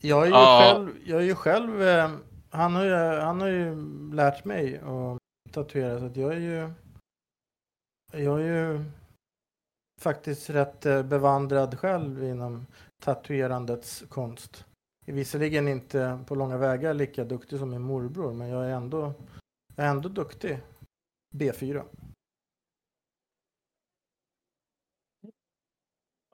[0.01, 0.59] Jag är ju Ja.
[0.61, 2.11] själv, jag är ju själv eh,
[2.49, 3.75] han, har ju, han har ju
[4.13, 5.17] lärt mig att
[5.51, 6.69] tatuera så att jag är ju
[8.11, 8.83] jag är ju
[10.01, 12.65] faktiskt rätt eh, bevandrad själv inom
[13.01, 14.65] tatuerandets konst.
[15.05, 18.69] Jag är visserligen inte på långa vägar lika duktig som min morbror men jag är
[18.69, 19.13] ändå,
[19.75, 20.59] jag är ändå duktig.
[21.35, 21.83] B4.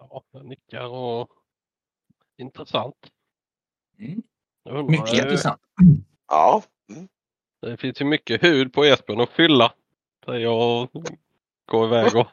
[0.10, 1.30] Ja, jag nickar och
[2.38, 2.96] intressant.
[4.00, 4.24] Mm.
[4.64, 5.62] Jag undrar, Mycket eh, intressant.
[6.28, 6.64] Ja.
[7.62, 9.74] Det finns ju mycket hud på Esbjörn att fylla.
[10.26, 10.90] Så jag
[11.66, 12.28] går iväg och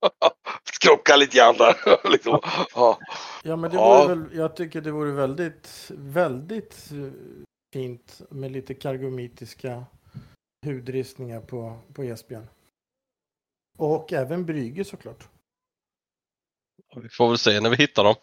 [0.74, 1.76] Skrocka lite grann där.
[2.12, 2.38] liksom.
[2.74, 2.98] ja.
[3.44, 4.04] Ja men det Ja.
[4.04, 7.12] vore väl, jag tycker det vore väldigt, väldigt eh,
[7.72, 9.84] fint med lite kargomitiska
[10.66, 12.46] hudristningar på, på Esbjörn.
[13.78, 15.28] Och även Brygge såklart.
[17.02, 18.14] Vi får väl se när vi hittar dem.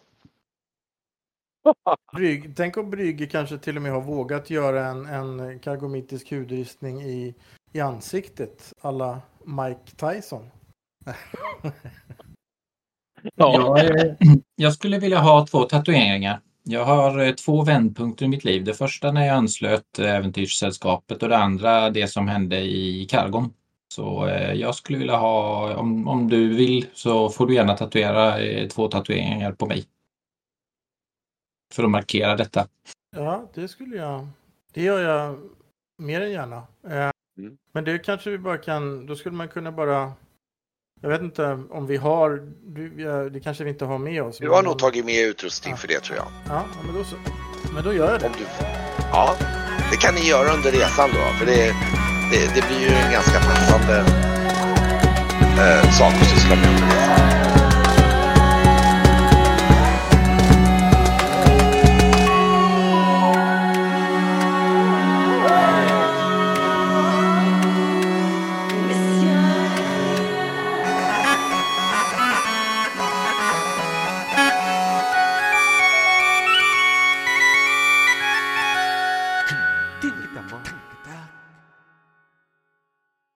[2.16, 7.02] Bryg, tänk om Brygge kanske till och med har vågat göra en, en kargomitisk hudristning
[7.02, 7.34] i,
[7.72, 10.50] i ansiktet alla Mike Tyson.
[13.36, 14.14] Jag, eh,
[14.56, 16.40] jag skulle vilja ha två tatueringar.
[16.62, 18.64] Jag har eh, två vändpunkter i mitt liv.
[18.64, 23.52] Det första när jag anslöt eh, Äventyrssällskapet och det andra det som hände i Kargon.
[23.92, 28.40] Så eh, jag skulle vilja ha, om, om du vill så får du gärna tatuera
[28.40, 29.84] eh, två tatueringar på mig.
[31.74, 32.66] För att markera detta.
[33.16, 34.26] Ja, det skulle jag.
[34.72, 35.38] Det gör jag
[35.98, 36.56] mer än gärna.
[36.88, 37.56] Eh, Mm.
[37.72, 40.12] Men det kanske vi bara kan, då skulle man kunna bara.
[41.00, 42.52] Jag vet inte om vi har,
[42.96, 44.38] ja, det kanske vi inte har med oss.
[44.38, 46.26] Du har men- nog tagit med utrustning för det tror jag.
[46.48, 47.16] Ja, ja, men då så.
[47.74, 48.26] Men då gör jag det.
[48.26, 48.44] Om du...
[49.12, 49.34] Ja,
[49.90, 51.38] det kan ni göra under resan då.
[51.38, 51.72] För det,
[52.32, 53.98] det, det blir ju en ganska passande
[55.58, 57.41] eh, sak att syssla med under resan.